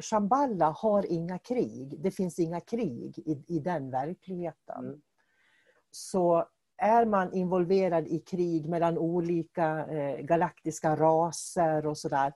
Shamballa 0.00 0.70
har 0.70 1.12
inga 1.12 1.38
krig. 1.38 2.02
Det 2.02 2.10
finns 2.10 2.38
inga 2.38 2.60
krig 2.60 3.18
i, 3.18 3.44
i 3.56 3.58
den 3.58 3.90
verkligheten. 3.90 4.84
Mm. 4.84 5.00
Så 5.94 6.48
är 6.76 7.06
man 7.06 7.32
involverad 7.32 8.06
i 8.08 8.18
krig 8.18 8.68
mellan 8.68 8.98
olika 8.98 9.86
eh, 9.86 10.20
galaktiska 10.20 10.96
raser 10.96 11.86
och 11.86 11.98
sådär, 11.98 12.32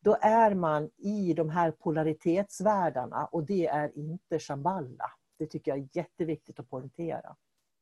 då 0.00 0.16
är 0.20 0.54
man 0.54 0.90
i 0.96 1.34
de 1.34 1.50
här 1.50 1.70
polaritetsvärldarna 1.70 3.26
och 3.26 3.44
det 3.44 3.66
är 3.66 3.98
inte 3.98 4.38
Shambhala. 4.38 5.10
Det 5.38 5.46
tycker 5.46 5.70
jag 5.70 5.78
är 5.78 5.88
jätteviktigt 5.92 6.60
att 6.60 6.70
poängtera. 6.70 7.36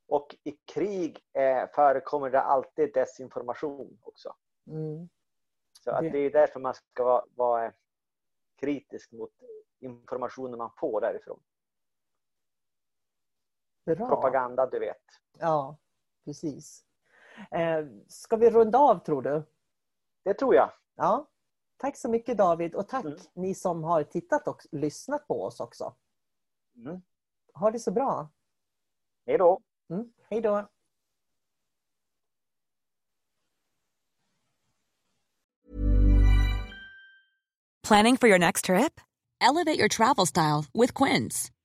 Och 0.08 0.36
i 0.44 0.52
krig 0.74 1.20
eh, 1.32 1.68
förekommer 1.74 2.30
det 2.30 2.40
alltid 2.40 2.94
desinformation 2.94 3.98
också. 4.02 4.34
Mm. 4.66 5.08
Så 5.80 5.90
att 5.90 6.02
det... 6.02 6.10
det 6.10 6.18
är 6.18 6.30
därför 6.30 6.60
man 6.60 6.74
ska 6.74 7.04
vara, 7.04 7.24
vara 7.34 7.72
kritisk 8.60 9.12
mot 9.12 9.30
informationen 9.80 10.58
man 10.58 10.70
får 10.76 11.00
därifrån. 11.00 11.40
Bra. 13.84 14.08
Propaganda, 14.08 14.66
du 14.66 14.78
vet. 14.78 15.02
Ja, 15.38 15.76
precis. 16.24 16.84
Eh, 17.50 17.86
ska 18.08 18.36
vi 18.36 18.50
runda 18.50 18.78
av 18.78 18.98
tror 18.98 19.22
du? 19.22 19.42
Det 20.24 20.34
tror 20.34 20.54
jag. 20.54 20.70
Ja. 20.94 21.28
Tack 21.76 21.96
så 21.96 22.08
mycket 22.08 22.38
David 22.38 22.74
och 22.74 22.88
tack 22.88 23.04
mm. 23.04 23.18
ni 23.34 23.54
som 23.54 23.84
har 23.84 24.02
tittat 24.02 24.48
och 24.48 24.62
lyssnat 24.72 25.26
på 25.26 25.44
oss 25.44 25.60
också. 25.60 25.94
Mm. 26.76 27.02
Ha 27.54 27.70
det 27.70 27.78
så 27.78 27.90
bra. 27.90 28.28
Hej 29.26 29.38
då. 29.38 29.60
Mm. 29.90 30.12
Hej 30.30 30.40
då. 30.40 30.68
Planning 37.82 38.16
for 38.16 38.28
your 38.28 38.38
next 38.38 38.64
trip? 38.64 39.00
Elevate 39.40 39.78
your 39.78 39.88
travel 39.88 40.26
style 40.26 40.64
with 40.72 40.94
Quince. 40.94 41.53